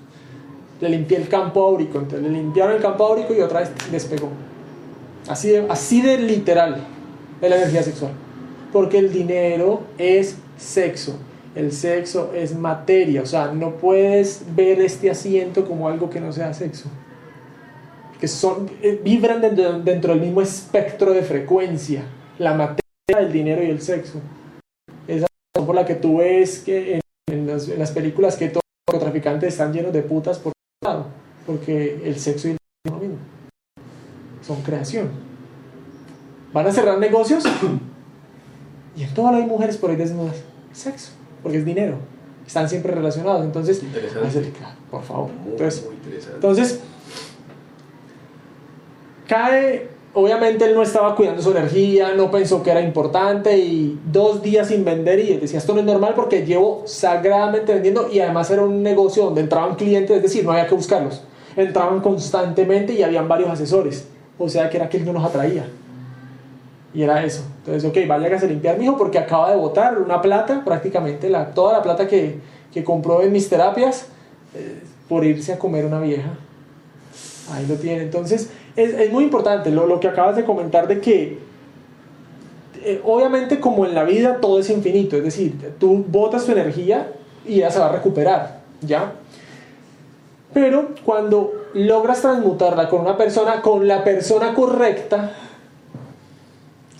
[0.80, 4.28] Le limpié el campo áurico, entonces le limpiaron el campo áurico y otra vez despegó.
[5.26, 6.76] Así así de literal
[7.40, 8.12] es la energía sexual.
[8.72, 11.16] Porque el dinero es sexo,
[11.56, 16.30] el sexo es materia, o sea, no puedes ver este asiento como algo que no
[16.30, 16.90] sea sexo.
[18.20, 22.04] Que son, eh, vibran dentro, del mismo espectro de frecuencia
[22.38, 24.20] la materia el dinero y el sexo.
[25.08, 27.00] Esa es por la que tú ves que
[27.30, 30.52] en, las, películas que todos los traficantes están llenos de putas por
[30.84, 31.06] lado,
[31.46, 33.18] porque el sexo y el dinero mismo.
[34.42, 35.08] Son creación.
[36.52, 37.44] Van a cerrar negocios
[38.96, 40.36] y en todo hay mujeres por ahí desnudas.
[40.72, 41.12] Sexo,
[41.46, 41.94] porque es dinero.
[42.44, 43.44] Están siempre relacionados.
[43.44, 44.26] Entonces, Interesante.
[44.26, 45.30] acerca, por favor.
[45.30, 45.94] Muy, Entonces, muy
[46.34, 46.80] entonces,
[49.28, 54.42] cae, obviamente él no estaba cuidando su energía, no pensó que era importante y dos
[54.42, 58.18] días sin vender y él decía, esto no es normal porque llevo sagradamente vendiendo y
[58.18, 61.22] además era un negocio donde entraban clientes, es decir, no había que buscarlos,
[61.54, 65.68] entraban constantemente y habían varios asesores, o sea que era que él no nos atraía.
[66.96, 67.42] Y era eso.
[67.58, 71.74] Entonces, ok, vaya a limpiar, mijo, porque acaba de botar una plata, prácticamente la, toda
[71.74, 72.38] la plata que,
[72.72, 74.06] que compró en mis terapias,
[74.54, 76.30] eh, por irse a comer una vieja.
[77.52, 78.00] Ahí lo tiene.
[78.00, 81.38] Entonces, es, es muy importante lo, lo que acabas de comentar de que,
[82.82, 85.18] eh, obviamente, como en la vida, todo es infinito.
[85.18, 87.12] Es decir, tú botas tu energía
[87.44, 89.12] y ya se va a recuperar, ¿ya?
[90.54, 95.32] Pero cuando logras transmutarla con una persona, con la persona correcta,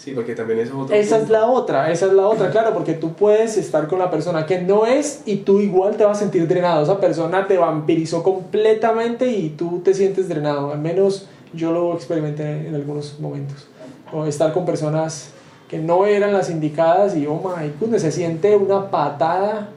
[0.07, 2.93] Sí, porque también es otro esa es la otra, esa es la otra, claro, porque
[2.93, 6.21] tú puedes estar con la persona que no es y tú igual te vas a
[6.21, 6.85] sentir drenado.
[6.85, 10.71] Esa persona te vampirizó completamente y tú te sientes drenado.
[10.71, 13.67] Al menos yo lo experimenté en algunos momentos.
[14.13, 15.31] O estar con personas
[15.69, 19.71] que no eran las indicadas y oh my goodness, se siente una patada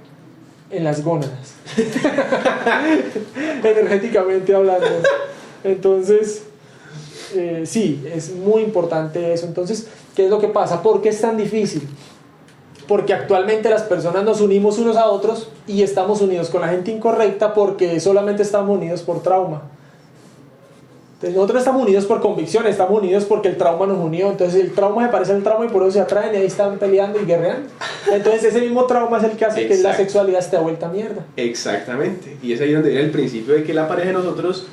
[0.70, 1.56] en las gónadas.
[3.64, 4.86] Energéticamente hablando.
[5.64, 6.44] Entonces,
[7.34, 9.46] eh, sí, es muy importante eso.
[9.46, 9.88] Entonces,
[10.20, 10.84] ¿qué es lo que pasa?
[10.84, 11.88] ¿Por qué es tan difícil?
[12.90, 16.92] Porque actualmente las personas nos unimos unos a otros y estamos unidos con la gente
[16.92, 19.62] incorrecta porque solamente estamos unidos por trauma.
[21.14, 24.30] Entonces, nosotros estamos unidos por convicción, estamos unidos porque el trauma nos unió.
[24.30, 26.78] Entonces el trauma se parece al trauma y por eso se atraen y ahí están
[26.78, 27.70] peleando y guerreando.
[28.12, 31.26] Entonces ese mismo trauma es el que hace que la sexualidad esté vuelta a mierda.
[31.38, 32.36] Exactamente.
[32.44, 34.68] Y es ahí donde viene el principio de que la pareja de nosotros,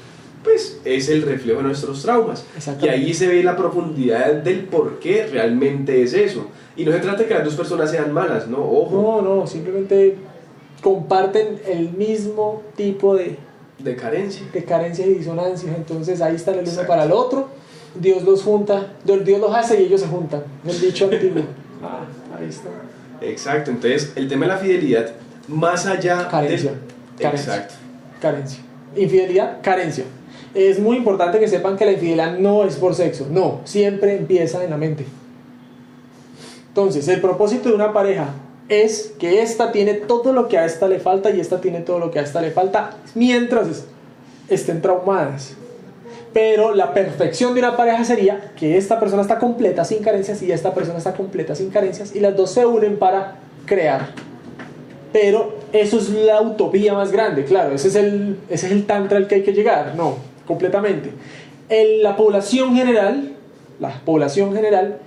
[0.47, 2.45] pues, es el reflejo de nuestros traumas.
[2.81, 6.47] Y ahí se ve la profundidad del por qué realmente es eso.
[6.77, 8.59] Y no se trata de que las dos personas sean malas, ¿no?
[8.59, 10.17] Ojo, No, no, simplemente
[10.83, 13.37] comparten el mismo tipo de,
[13.79, 14.47] de carencia.
[14.53, 15.75] de carencias y disonancias.
[15.77, 16.89] Entonces ahí están el uno Exacto.
[16.89, 17.49] para el otro.
[17.99, 20.45] Dios los junta, Dios Dios los hace y ellos se juntan.
[20.65, 21.43] El dicho antiguo.
[21.83, 22.07] Ah,
[22.39, 22.71] ahí está.
[23.21, 23.71] Exacto.
[23.71, 25.11] Entonces, el tema de la fidelidad,
[25.47, 26.73] más allá Carencia.
[26.73, 27.23] de...
[27.23, 27.55] Carencia.
[27.55, 27.75] Exacto.
[28.21, 28.61] Carencia.
[28.97, 30.05] Infidelidad, carencia.
[30.57, 33.27] Es muy importante que sepan que la infidelidad no es por sexo.
[33.31, 35.05] No, siempre empieza en la mente.
[36.69, 38.31] Entonces, el propósito de una pareja
[38.71, 41.99] es que esta tiene todo lo que a esta le falta y esta tiene todo
[41.99, 43.85] lo que a esta le falta mientras
[44.49, 45.55] estén traumadas.
[46.33, 50.53] Pero la perfección de una pareja sería que esta persona está completa sin carencias y
[50.53, 53.37] esta persona está completa sin carencias y las dos se unen para
[53.67, 54.09] crear.
[55.13, 59.19] Pero eso es la utopía más grande, claro, ese es el, ese es el tantra
[59.19, 60.17] al que hay que llegar, no,
[60.47, 61.11] completamente.
[61.69, 63.33] En la población general,
[63.81, 64.99] la población general,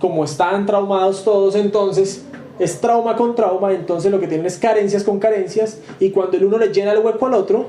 [0.00, 2.24] como están traumados todos, entonces
[2.58, 6.44] es trauma con trauma, entonces lo que tienen es carencias con carencias, y cuando el
[6.44, 7.66] uno le llena el hueco al otro,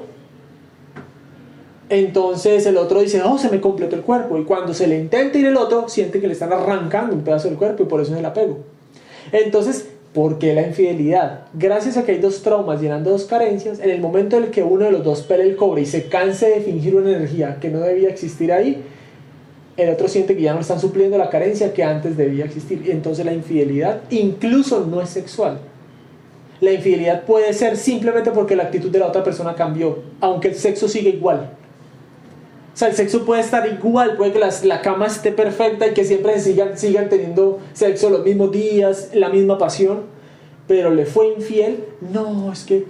[1.90, 5.38] entonces el otro dice, oh, se me completó el cuerpo, y cuando se le intenta
[5.38, 8.14] ir el otro, siente que le están arrancando un pedazo del cuerpo, y por eso
[8.14, 8.60] es el apego.
[9.32, 11.42] Entonces, ¿por qué la infidelidad?
[11.54, 14.64] Gracias a que hay dos traumas llenando dos carencias, en el momento en el que
[14.64, 17.70] uno de los dos pele el cobre y se canse de fingir una energía que
[17.70, 18.84] no debía existir ahí,
[19.76, 22.84] el otro siente que ya no están supliendo la carencia que antes debía existir.
[22.86, 25.60] Y entonces la infidelidad incluso no es sexual.
[26.62, 30.56] La infidelidad puede ser simplemente porque la actitud de la otra persona cambió, aunque el
[30.56, 31.50] sexo sigue igual.
[32.74, 35.94] O sea, el sexo puede estar igual, puede que las- la cama esté perfecta y
[35.94, 40.02] que siempre sigan, sigan teniendo sexo los mismos días, la misma pasión,
[40.68, 41.84] pero le fue infiel.
[42.02, 42.86] No, es que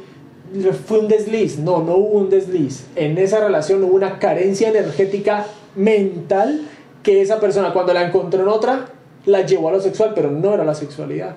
[0.86, 1.58] fue un desliz.
[1.60, 2.86] No, no hubo un desliz.
[2.96, 6.62] En esa relación hubo una carencia energética mental
[7.02, 8.86] que esa persona cuando la encontró en otra
[9.26, 11.36] la llevó a lo sexual, pero no era la sexualidad.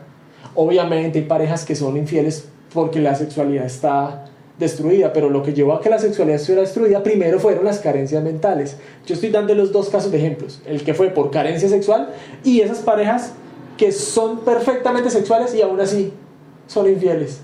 [0.54, 4.24] Obviamente hay parejas que son infieles porque la sexualidad está
[4.58, 8.22] destruida, pero lo que llevó a que la sexualidad estuviera destruida primero fueron las carencias
[8.22, 8.76] mentales.
[9.06, 12.10] Yo estoy dando los dos casos de ejemplos, el que fue por carencia sexual
[12.42, 13.32] y esas parejas
[13.76, 16.12] que son perfectamente sexuales y aún así
[16.66, 17.40] son infieles.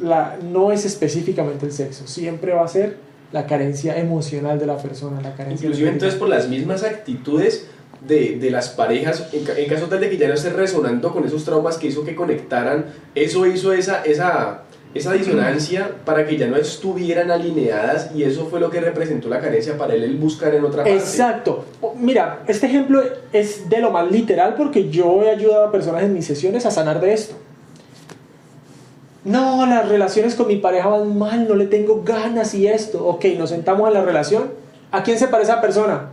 [0.00, 2.98] La, no es específicamente el sexo, siempre va a ser
[3.32, 7.68] la carencia emocional de la persona, la carencia Inclusive entonces por las mismas actitudes
[8.06, 11.24] de, de las parejas, en, en caso tal de que ya no esté resonando con
[11.24, 14.62] esos traumas que hizo que conectaran, eso hizo esa, esa,
[14.94, 19.40] esa disonancia para que ya no estuvieran alineadas y eso fue lo que representó la
[19.40, 20.96] carencia para él el buscar en otra parte.
[20.96, 21.64] Exacto.
[21.96, 26.14] Mira, este ejemplo es de lo más literal porque yo he ayudado a personas en
[26.14, 27.36] mis sesiones a sanar de esto.
[29.24, 33.06] No, las relaciones con mi pareja van mal, no le tengo ganas y esto.
[33.06, 34.50] Ok, nos sentamos en la relación.
[34.90, 36.10] ¿A quién se parece esa persona?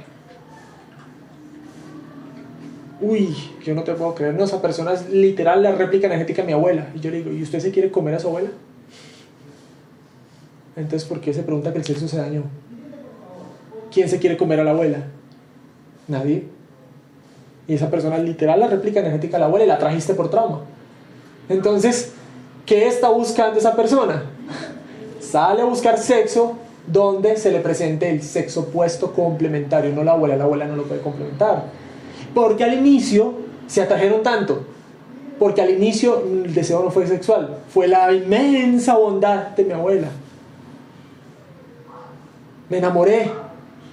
[3.01, 4.33] Uy, yo no te puedo creer.
[4.35, 6.87] No, esa persona es literal la réplica energética de mi abuela.
[6.95, 8.49] Y yo le digo, ¿y usted se quiere comer a su abuela?
[10.75, 12.43] Entonces, ¿por qué se pregunta que el sexo se dañó?
[13.91, 14.99] ¿Quién se quiere comer a la abuela?
[16.07, 16.47] Nadie.
[17.67, 20.61] Y esa persona literal la réplica energética de la abuela y la trajiste por trauma.
[21.49, 22.13] Entonces,
[22.65, 24.23] ¿qué está buscando esa persona?
[25.19, 30.35] Sale a buscar sexo donde se le presente el sexo opuesto complementario, no la abuela,
[30.35, 31.63] la abuela no lo puede complementar.
[32.35, 33.33] Porque al inicio
[33.65, 34.63] se atrajeron tanto,
[35.39, 40.09] porque al inicio el deseo no fue sexual, fue la inmensa bondad de mi abuela.
[42.69, 43.31] Me enamoré.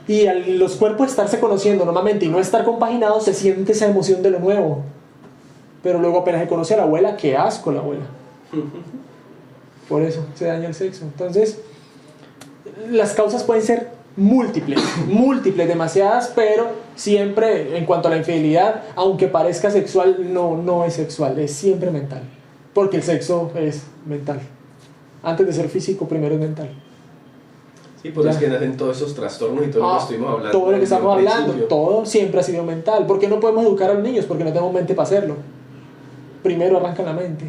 [0.09, 4.21] Y al los cuerpos estarse conociendo normalmente y no estar compaginados, se siente esa emoción
[4.21, 4.83] de lo nuevo.
[5.81, 8.03] Pero luego apenas se conoce a la abuela, qué asco la abuela.
[9.89, 11.05] Por eso se daña el sexo.
[11.05, 11.61] Entonces,
[12.91, 19.29] las causas pueden ser múltiples, múltiples, demasiadas, pero siempre en cuanto a la infidelidad, aunque
[19.29, 22.23] parezca sexual, no, no es sexual, es siempre mental.
[22.75, 24.41] Porque el sexo es mental.
[25.23, 26.71] Antes de ser físico, primero es mental.
[28.03, 30.59] Sí, pues es que nacen todos esos trastornos y todo lo que Ah, estuvimos hablando.
[30.59, 33.07] Todo lo que estamos hablando, todo siempre ha sido mental.
[33.07, 34.25] ¿Por qué no podemos educar a los niños?
[34.25, 35.37] Porque no tenemos mente para hacerlo.
[36.43, 37.45] Primero arranca la mente.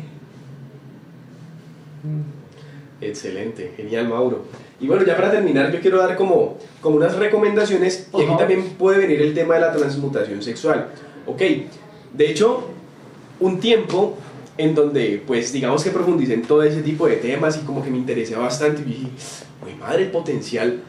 [2.04, 3.04] Mm.
[3.04, 4.44] Excelente, genial Mauro.
[4.84, 8.72] Y bueno, ya para terminar, yo quiero dar como, como unas recomendaciones y aquí también
[8.78, 10.90] puede venir el tema de la transmutación sexual.
[11.26, 11.42] Ok,
[12.12, 12.68] de hecho,
[13.40, 14.18] un tiempo
[14.58, 17.90] en donde, pues digamos que profundicé en todo ese tipo de temas y como que
[17.90, 19.08] me interesé bastante y dije,
[19.66, 20.82] uy madre, el potencial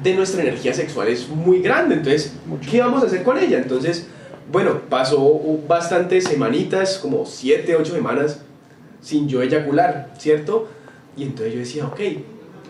[0.00, 2.36] de nuestra energía sexual es muy grande, entonces.
[2.70, 3.58] ¿qué vamos a hacer con ella?
[3.58, 4.06] Entonces,
[4.52, 8.42] bueno, pasó bastantes semanitas, como 7, 8 semanas,
[9.00, 10.68] sin yo eyacular, ¿cierto?
[11.16, 12.00] Y entonces yo decía, ok,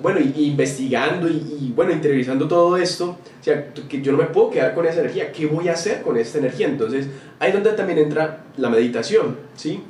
[0.03, 4.51] bueno, investigando y, y, bueno, interiorizando todo esto, o sea, que yo no me puedo
[4.51, 6.67] quedar con esa energía, ¿qué voy a hacer con esta energía?
[6.67, 7.07] Entonces,
[7.39, 9.83] ahí es donde también entra la meditación, ¿sí?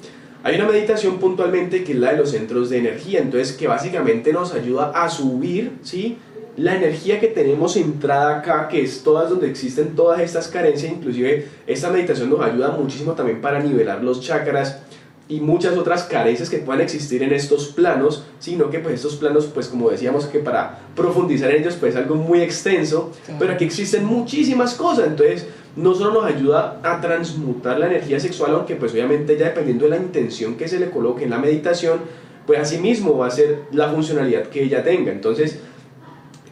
[0.43, 4.33] Hay una meditación puntualmente que es la de los centros de energía, entonces que básicamente
[4.33, 6.17] nos ayuda a subir, ¿sí?
[6.57, 11.47] La energía que tenemos centrada acá, que es todas donde existen todas estas carencias, inclusive
[11.67, 14.81] esta meditación nos ayuda muchísimo también para nivelar los chakras,
[15.31, 19.47] y muchas otras carencias que puedan existir en estos planos, sino que pues estos planos,
[19.47, 23.64] pues como decíamos que para profundizar en ellos pues es algo muy extenso, pero aquí
[23.64, 28.93] existen muchísimas cosas, entonces no solo nos ayuda a transmutar la energía sexual, aunque pues
[28.93, 32.01] obviamente ya dependiendo de la intención que se le coloque en la meditación,
[32.45, 35.61] pues así mismo va a ser la funcionalidad que ella tenga, entonces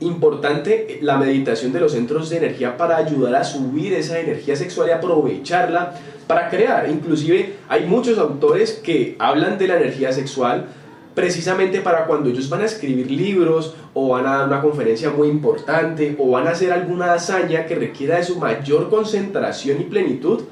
[0.00, 4.88] importante la meditación de los centros de energía para ayudar a subir esa energía sexual
[4.88, 5.94] y aprovecharla
[6.26, 6.88] para crear.
[6.88, 10.66] Inclusive hay muchos autores que hablan de la energía sexual
[11.14, 15.26] precisamente para cuando ellos van a escribir libros o van a dar una conferencia muy
[15.26, 20.42] importante o van a hacer alguna hazaña que requiera de su mayor concentración y plenitud,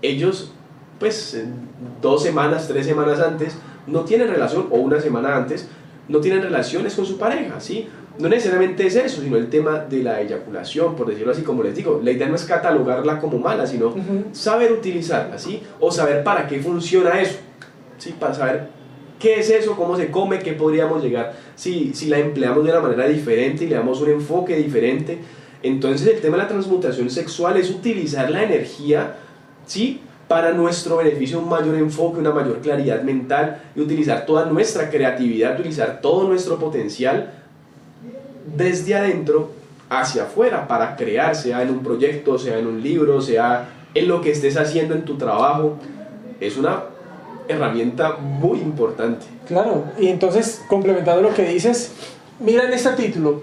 [0.00, 0.52] ellos
[0.98, 1.44] pues
[2.00, 5.68] dos semanas, tres semanas antes no tienen relación o una semana antes
[6.08, 7.88] no tienen relaciones con su pareja, ¿sí?
[8.18, 11.74] No necesariamente es eso, sino el tema de la eyaculación, por decirlo así, como les
[11.74, 12.00] digo.
[12.02, 13.92] La idea no es catalogarla como mala, sino
[14.32, 15.62] saber utilizarla, ¿sí?
[15.80, 17.38] O saber para qué funciona eso,
[17.98, 18.14] ¿sí?
[18.18, 18.68] Para saber
[19.18, 22.80] qué es eso, cómo se come, qué podríamos llegar si, si la empleamos de una
[22.80, 25.18] manera diferente y le damos un enfoque diferente.
[25.64, 29.16] Entonces el tema de la transmutación sexual es utilizar la energía,
[29.66, 30.02] ¿sí?
[30.28, 35.58] Para nuestro beneficio, un mayor enfoque, una mayor claridad mental y utilizar toda nuestra creatividad,
[35.58, 37.43] utilizar todo nuestro potencial
[38.46, 39.50] desde adentro
[39.88, 44.20] hacia afuera para crear, sea en un proyecto, sea en un libro, sea en lo
[44.20, 45.78] que estés haciendo en tu trabajo.
[46.40, 46.84] Es una
[47.48, 49.26] herramienta muy importante.
[49.46, 51.92] Claro, y entonces, complementando lo que dices,
[52.40, 53.42] mira en este título,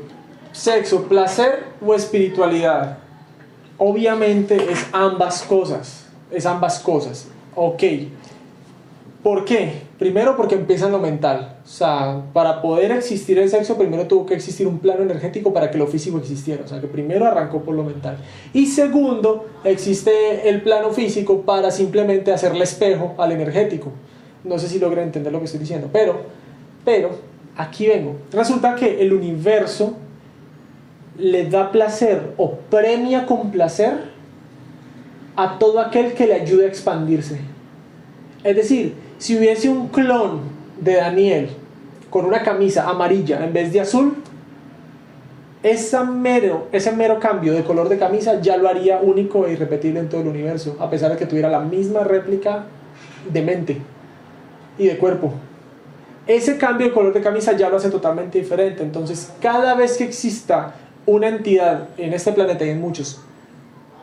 [0.51, 2.97] sexo, placer o espiritualidad.
[3.77, 7.27] Obviamente es ambas cosas, es ambas cosas.
[7.55, 7.83] Ok.
[9.23, 9.73] ¿Por qué?
[9.99, 11.57] Primero porque empieza en lo mental.
[11.63, 15.69] O sea, para poder existir el sexo, primero tuvo que existir un plano energético para
[15.69, 16.63] que lo físico existiera.
[16.65, 18.17] O sea, que primero arrancó por lo mental.
[18.51, 23.91] Y segundo, existe el plano físico para simplemente hacerle espejo al energético.
[24.43, 26.21] No sé si logran entender lo que estoy diciendo, pero,
[26.83, 27.11] pero,
[27.55, 28.15] aquí vengo.
[28.31, 29.97] Resulta que el universo
[31.19, 34.09] le da placer o premia con placer
[35.35, 37.39] a todo aquel que le ayude a expandirse.
[38.43, 40.41] Es decir, si hubiese un clon
[40.79, 41.49] de Daniel
[42.09, 44.15] con una camisa amarilla en vez de azul,
[45.61, 49.99] esa mero, ese mero cambio de color de camisa ya lo haría único e irrepetible
[49.99, 52.63] en todo el universo, a pesar de que tuviera la misma réplica
[53.31, 53.77] de mente
[54.79, 55.33] y de cuerpo.
[56.25, 58.81] Ese cambio de color de camisa ya lo hace totalmente diferente.
[58.81, 60.73] Entonces, cada vez que exista
[61.05, 63.21] una entidad en este planeta y en muchos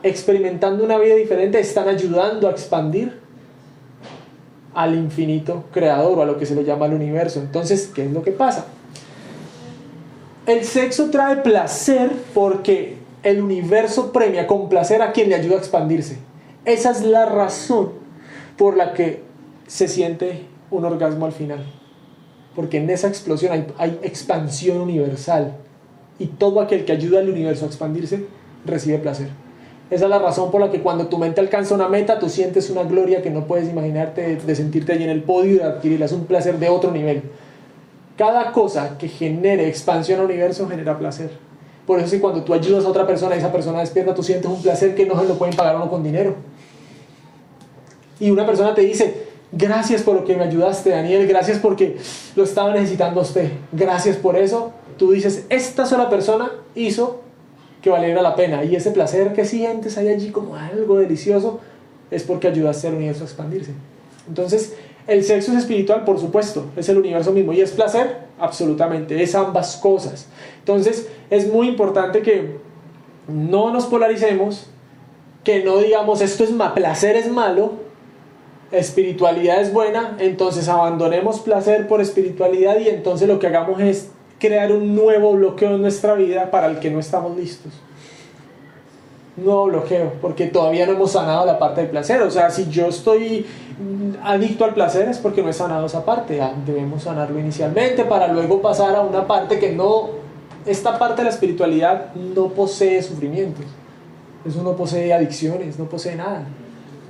[0.05, 3.27] experimentando una vida diferente, están ayudando a expandir
[4.79, 7.41] al infinito creador o a lo que se le llama el universo.
[7.41, 8.67] Entonces, ¿qué es lo que pasa?
[10.47, 15.59] El sexo trae placer porque el universo premia con placer a quien le ayuda a
[15.59, 16.19] expandirse.
[16.65, 17.91] Esa es la razón
[18.57, 19.25] por la que
[19.67, 21.67] se siente un orgasmo al final.
[22.55, 25.57] Porque en esa explosión hay, hay expansión universal.
[26.21, 28.27] Y todo aquel que ayuda al universo a expandirse
[28.65, 29.31] recibe placer.
[29.91, 32.69] Esa es la razón por la que cuando tu mente alcanza una meta, tú sientes
[32.69, 36.05] una gloria que no puedes imaginarte de sentirte allí en el podio y de adquirirla.
[36.05, 37.23] Es un placer de otro nivel.
[38.17, 41.31] Cada cosa que genere expansión al universo genera placer.
[41.87, 44.51] Por eso si cuando tú ayudas a otra persona y esa persona despierta, tú sientes
[44.51, 46.35] un placer que no se lo pueden pagar uno con dinero.
[48.21, 51.97] Y una persona te dice, gracias por lo que me ayudaste, Daniel, gracias porque
[52.37, 54.73] lo estaba necesitando usted, gracias por eso.
[54.99, 57.23] Tú dices, esta sola persona hizo
[57.83, 58.65] que valiera la pena.
[58.65, 61.61] Y ese placer que sientes ahí allí como algo delicioso
[62.11, 63.73] es porque ayudaste al universo a expandirse.
[64.27, 64.75] Entonces,
[65.07, 67.53] el sexo es espiritual, por supuesto, es el universo mismo.
[67.53, 68.29] ¿Y es placer?
[68.39, 70.27] Absolutamente, es ambas cosas.
[70.59, 72.59] Entonces, es muy importante que
[73.27, 74.67] no nos polaricemos,
[75.45, 77.73] que no digamos esto es mal, placer es malo,
[78.71, 84.73] espiritualidad es buena, entonces abandonemos placer por espiritualidad y entonces lo que hagamos es crear
[84.73, 87.73] un nuevo bloqueo en nuestra vida para el que no estamos listos
[89.45, 92.23] nuevo bloqueo, porque todavía no hemos sanado la parte del placer.
[92.23, 93.47] O sea, si yo estoy
[94.23, 96.41] adicto al placer es porque no he sanado esa parte.
[96.67, 100.11] Debemos sanarlo inicialmente para luego pasar a una parte que no,
[100.67, 103.65] esta parte de la espiritualidad no posee sufrimientos.
[104.45, 106.45] Eso no posee adicciones, no posee nada.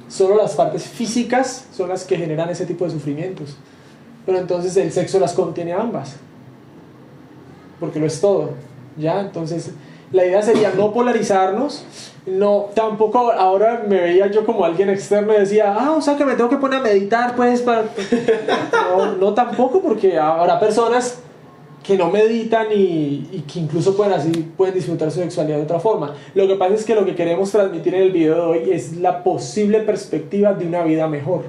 [0.09, 3.57] Solo las partes físicas son las que generan ese tipo de sufrimientos.
[4.25, 6.17] Pero entonces el sexo las contiene ambas.
[7.81, 8.51] Porque lo es todo.
[8.97, 9.21] ¿Ya?
[9.21, 9.73] Entonces
[10.13, 11.85] la idea sería no polarizarnos,
[12.27, 16.25] no, tampoco ahora me veía yo como alguien externo y decía, ah, o sea que
[16.25, 17.85] me tengo que poner a meditar, pues, para...
[18.91, 21.21] no, no tampoco, porque habrá personas
[21.83, 25.81] que no meditan y, y, que incluso pueden así pueden disfrutar su sexualidad de otra
[25.81, 26.15] forma.
[26.35, 28.97] Lo que pasa es que lo que queremos transmitir en el video de hoy es
[28.97, 31.45] la posible perspectiva de una vida mejor.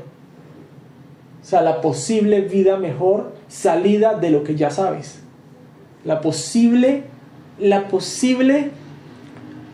[1.41, 5.23] O sea, la posible vida mejor salida de lo que ya sabes.
[6.05, 7.03] La posible
[7.59, 8.71] la posible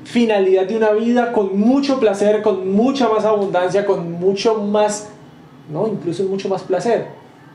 [0.04, 5.10] finalidad de una vida con mucho placer, con mucha más abundancia, con mucho más,
[5.72, 7.08] no, incluso mucho más placer.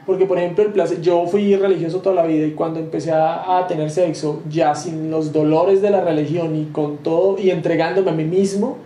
[0.07, 3.59] Porque, por ejemplo, el placer, yo fui religioso toda la vida y cuando empecé a,
[3.59, 8.11] a, tener sexo, ya sin los dolores de la religión y con todo, y entregándome
[8.11, 8.79] a mí mismo,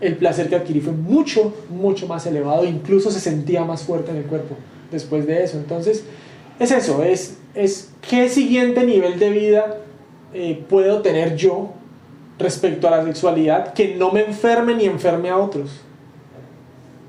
[0.00, 4.18] el placer que adquirí fue mucho, mucho más elevado, incluso se sentía más fuerte en
[4.18, 4.54] el cuerpo
[4.92, 5.56] después de eso.
[5.56, 6.04] Entonces,
[6.60, 9.78] es eso, es, es qué siguiente nivel de vida
[10.32, 11.70] eh, puedo tener yo
[12.38, 15.70] respecto a la sexualidad que no me enferme ni enferme a otros?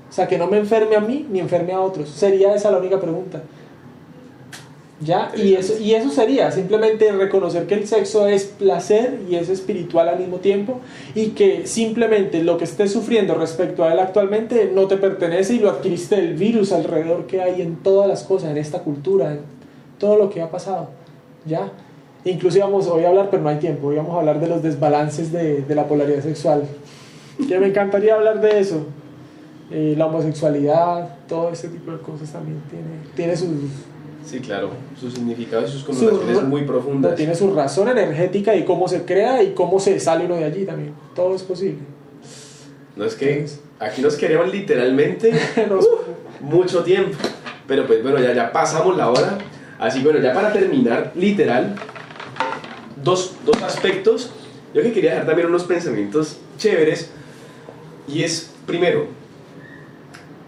[0.08, 2.08] O sea, que no me enferme a mí ni enferme a otros.
[2.08, 3.42] Sería esa la única pregunta.
[4.98, 5.30] ¿Ya?
[5.36, 10.08] Y eso, y eso sería simplemente reconocer que el sexo es placer y es espiritual
[10.08, 10.80] al mismo tiempo
[11.14, 15.58] y que simplemente lo que estés sufriendo respecto a él actualmente no te pertenece y
[15.58, 19.55] lo adquiriste del virus alrededor que hay en todas las cosas, en esta cultura, en
[19.98, 20.90] todo lo que ha pasado.
[21.44, 21.70] ¿Ya?
[22.24, 25.30] Incluso íbamos hoy a hablar, pero no hay tiempo, íbamos a hablar de los desbalances
[25.30, 26.64] de, de la polaridad sexual.
[27.48, 28.86] Que me encantaría hablar de eso.
[29.70, 32.86] Eh, la homosexualidad, todo ese tipo de cosas también tiene,
[33.16, 33.48] tiene sus...
[34.24, 37.14] Sí, claro, sus significados y sus connotaciones muy profundas.
[37.14, 40.64] Tiene su razón energética y cómo se crea y cómo se sale uno de allí
[40.64, 40.94] también.
[41.14, 41.78] Todo es posible.
[42.96, 45.32] No es que Entonces, aquí nos queremos literalmente
[45.68, 45.88] nos...
[46.40, 47.16] mucho tiempo.
[47.66, 49.38] Pero pues bueno, ya, ya pasamos la hora.
[49.78, 51.74] Así bueno, ya para terminar, literal,
[53.02, 54.30] dos, dos aspectos.
[54.74, 57.10] Yo que quería dejar también unos pensamientos chéveres.
[58.08, 59.06] Y es, primero,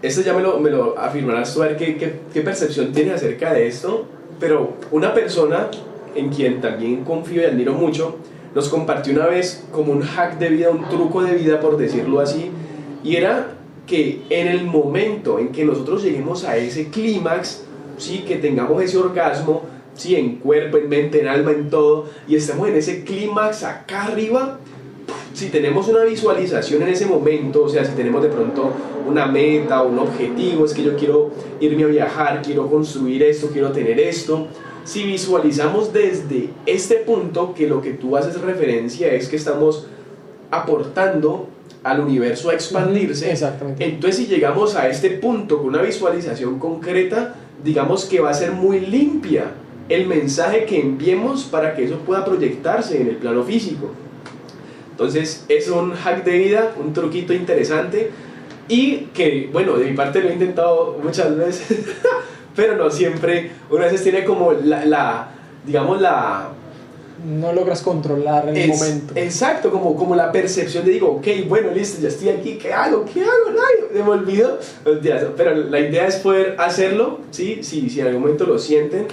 [0.01, 3.15] esto ya me lo, me lo afirmarás tú a ver qué, qué, qué percepción tienes
[3.15, 4.07] acerca de esto.
[4.39, 5.69] Pero una persona
[6.15, 8.17] en quien también confío y admiro mucho,
[8.55, 12.19] nos compartió una vez como un hack de vida, un truco de vida, por decirlo
[12.19, 12.49] así,
[13.03, 13.53] y era
[13.85, 17.63] que en el momento en que nosotros lleguemos a ese clímax,
[17.99, 19.63] sí, que tengamos ese orgasmo,
[19.93, 24.05] sí, en cuerpo, en mente, en alma, en todo, y estamos en ese clímax acá
[24.05, 24.59] arriba,
[25.33, 28.71] si tenemos una visualización en ese momento, o sea, si tenemos de pronto
[29.07, 33.49] una meta o un objetivo, es que yo quiero irme a viajar, quiero construir esto,
[33.51, 34.47] quiero tener esto,
[34.83, 39.87] si visualizamos desde este punto que lo que tú haces referencia es que estamos
[40.51, 41.47] aportando
[41.83, 43.85] al universo a expandirse, Exactamente.
[43.85, 48.51] entonces si llegamos a este punto con una visualización concreta, digamos que va a ser
[48.51, 49.51] muy limpia
[49.89, 53.91] el mensaje que enviemos para que eso pueda proyectarse en el plano físico.
[54.91, 58.11] Entonces es un hack de vida, un truquito interesante
[58.67, 61.85] y que, bueno, de mi parte lo he intentado muchas veces,
[62.55, 65.31] pero no siempre, una veces tiene como la, la
[65.65, 66.49] digamos, la...
[67.25, 69.13] No logras controlar en el es- momento.
[69.15, 73.05] Exacto, como, como la percepción de digo, ok, bueno, listo, ya estoy aquí, ¿qué hago?
[73.05, 73.31] ¿Qué hago?
[73.93, 74.91] Se me.
[74.93, 77.59] Mentiras, Pero la idea es poder hacerlo, ¿sí?
[77.61, 79.07] Si, si en algún momento lo sienten,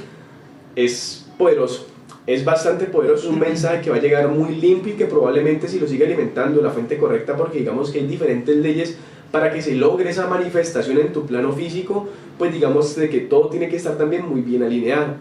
[0.75, 1.87] es poderoso.
[2.27, 5.69] Es bastante poderoso, es un mensaje que va a llegar muy limpio y que probablemente
[5.69, 8.97] si lo sigue alimentando la fuente correcta, porque digamos que hay diferentes leyes
[9.31, 13.49] para que se logre esa manifestación en tu plano físico, pues digamos de que todo
[13.49, 15.15] tiene que estar también muy bien alineado.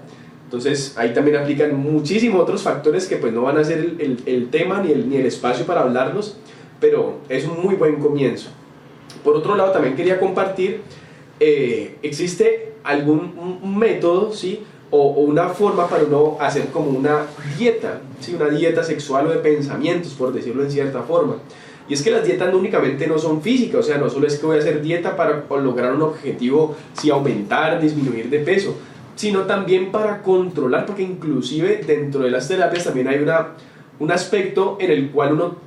[0.46, 4.20] Entonces ahí también aplican muchísimos otros factores que pues no van a ser el, el-
[4.26, 6.38] el tema ni el, ni el espacio para hablarlos,
[6.80, 8.50] pero es un muy buen comienzo.
[9.24, 10.82] Por otro lado también quería compartir,
[11.40, 13.34] eh, existe algún
[13.78, 14.62] método, ¿sí?
[14.92, 17.24] O, o una forma para uno hacer como una
[17.58, 18.36] dieta, ¿sí?
[18.36, 21.38] Una dieta sexual o de pensamientos, por decirlo en cierta forma.
[21.90, 24.38] Y es que las dietas no únicamente no son físicas, o sea, no solo es
[24.38, 28.76] que voy a hacer dieta para lograr un objetivo, si aumentar, disminuir de peso,
[29.16, 33.50] sino también para controlar, porque inclusive dentro de las terapias también hay una,
[34.00, 35.66] un aspecto en el cual uno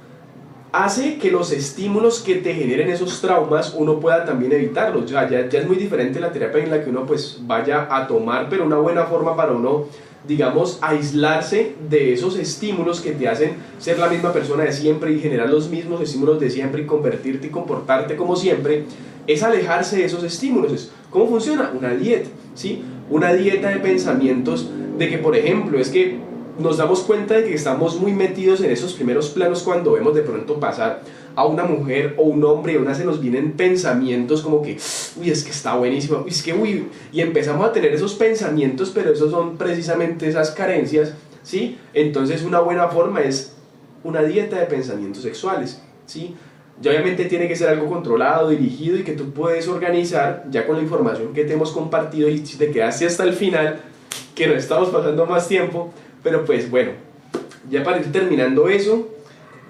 [0.72, 5.10] hace que los estímulos que te generen esos traumas uno pueda también evitarlos.
[5.10, 8.06] Ya, ya, ya es muy diferente la terapia en la que uno pues vaya a
[8.06, 9.86] tomar, pero una buena forma para uno,
[10.26, 15.20] digamos, aislarse de esos estímulos que te hacen ser la misma persona de siempre y
[15.20, 18.84] generar los mismos estímulos de siempre y convertirte y comportarte como siempre,
[19.26, 20.72] es alejarse de esos estímulos.
[20.72, 21.72] Es, ¿Cómo funciona?
[21.76, 22.82] Una dieta, ¿sí?
[23.10, 26.18] Una dieta de pensamientos de que, por ejemplo, es que
[26.58, 30.22] nos damos cuenta de que estamos muy metidos en esos primeros planos cuando vemos de
[30.22, 31.02] pronto pasar
[31.36, 34.76] a una mujer o un hombre y a una se nos vienen pensamientos como que,
[35.20, 38.90] uy, es que está buenísimo, uy, es que, uy, y empezamos a tener esos pensamientos,
[38.92, 41.14] pero esos son precisamente esas carencias,
[41.44, 41.78] ¿sí?
[41.94, 43.54] Entonces una buena forma es
[44.02, 46.34] una dieta de pensamientos sexuales, ¿sí?
[46.82, 50.76] Y obviamente tiene que ser algo controlado, dirigido y que tú puedes organizar ya con
[50.76, 53.80] la información que te hemos compartido y si te quedaste hasta el final,
[54.34, 55.92] que no estamos pasando más tiempo,
[56.22, 56.92] pero pues bueno,
[57.68, 59.08] ya para ir terminando eso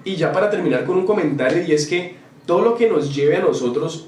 [0.03, 2.15] y ya para terminar con un comentario y es que
[2.45, 4.07] todo lo que nos lleve a nosotros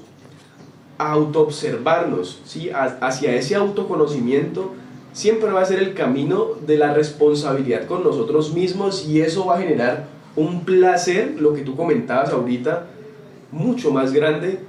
[0.98, 2.70] a autoobservarnos, ¿sí?
[2.72, 4.72] Hacia ese autoconocimiento,
[5.12, 9.56] siempre va a ser el camino de la responsabilidad con nosotros mismos y eso va
[9.56, 10.06] a generar
[10.36, 12.86] un placer, lo que tú comentabas ahorita,
[13.50, 14.60] mucho más grande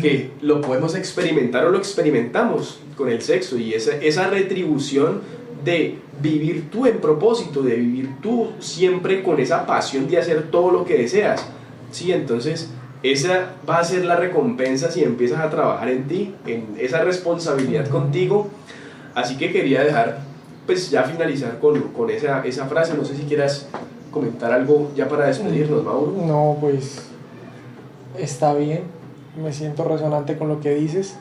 [0.00, 5.20] que lo podemos experimentar o lo experimentamos con el sexo y esa, esa retribución
[5.64, 10.70] de vivir tú en propósito, de vivir tú siempre con esa pasión de hacer todo
[10.70, 11.44] lo que deseas.
[11.90, 12.70] Sí, entonces
[13.02, 17.88] esa va a ser la recompensa si empiezas a trabajar en ti, en esa responsabilidad
[17.88, 18.48] contigo.
[19.14, 20.20] Así que quería dejar,
[20.66, 22.94] pues ya finalizar con, con esa, esa frase.
[22.94, 23.68] No sé si quieras
[24.14, 26.14] comentar algo ya para despedirnos, Mauro.
[26.24, 27.02] No, pues
[28.16, 28.84] está bien.
[29.36, 31.16] Me siento resonante con lo que dices.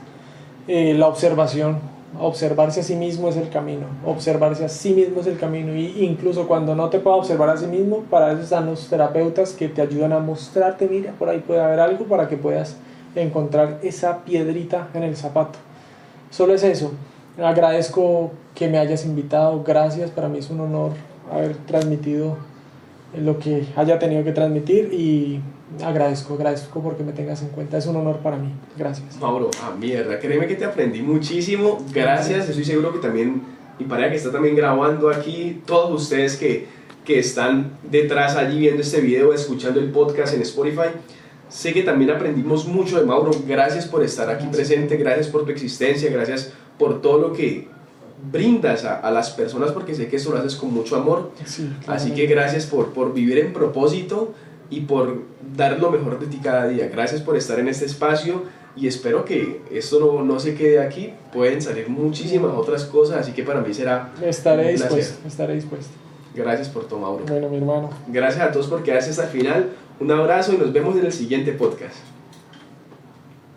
[0.67, 1.79] Eh, la observación,
[2.21, 3.87] observarse a sí mismo es el camino.
[4.05, 5.75] Observarse a sí mismo es el camino.
[5.75, 9.53] Y incluso cuando no te pueda observar a sí mismo, para eso están los terapeutas
[9.53, 12.77] que te ayudan a mostrarte, mira, por ahí puede haber algo para que puedas
[13.15, 15.57] encontrar esa piedrita en el zapato.
[16.29, 16.91] Solo es eso.
[17.43, 19.63] Agradezco que me hayas invitado.
[19.63, 20.11] Gracias.
[20.11, 20.91] Para mí es un honor
[21.31, 22.37] haber transmitido
[23.17, 25.39] lo que haya tenido que transmitir y
[25.83, 27.77] agradezco, agradezco porque me tengas en cuenta.
[27.77, 28.49] Es un honor para mí.
[28.77, 29.17] Gracias.
[29.19, 31.83] Mauro, a mierda, créeme que te aprendí muchísimo.
[31.93, 33.41] Gracias, estoy seguro que también
[33.79, 36.67] mi pareja que está también grabando aquí, todos ustedes que,
[37.05, 40.89] que están detrás allí viendo este video, escuchando el podcast en Spotify.
[41.49, 43.31] Sé que también aprendimos mucho de Mauro.
[43.47, 47.67] Gracias por estar aquí presente, gracias por tu existencia, gracias por todo lo que
[48.31, 51.31] brindas a, a las personas porque sé que eso lo haces con mucho amor.
[51.45, 52.15] Sí, Así claramente.
[52.15, 54.33] que gracias por, por vivir en propósito
[54.69, 55.21] y por
[55.55, 56.87] dar lo mejor de ti cada día.
[56.87, 58.43] Gracias por estar en este espacio
[58.75, 61.13] y espero que esto no, no se quede aquí.
[61.31, 65.91] Pueden salir muchísimas otras cosas, así que para mí será Estaré dispuesto, estaré dispuesto.
[66.35, 67.25] Gracias por todo, Mauro.
[67.27, 67.91] Bueno, mi hermano.
[68.07, 69.69] Gracias a todos por quedarse hasta el final.
[69.99, 71.93] Un abrazo y nos vemos en el siguiente podcast.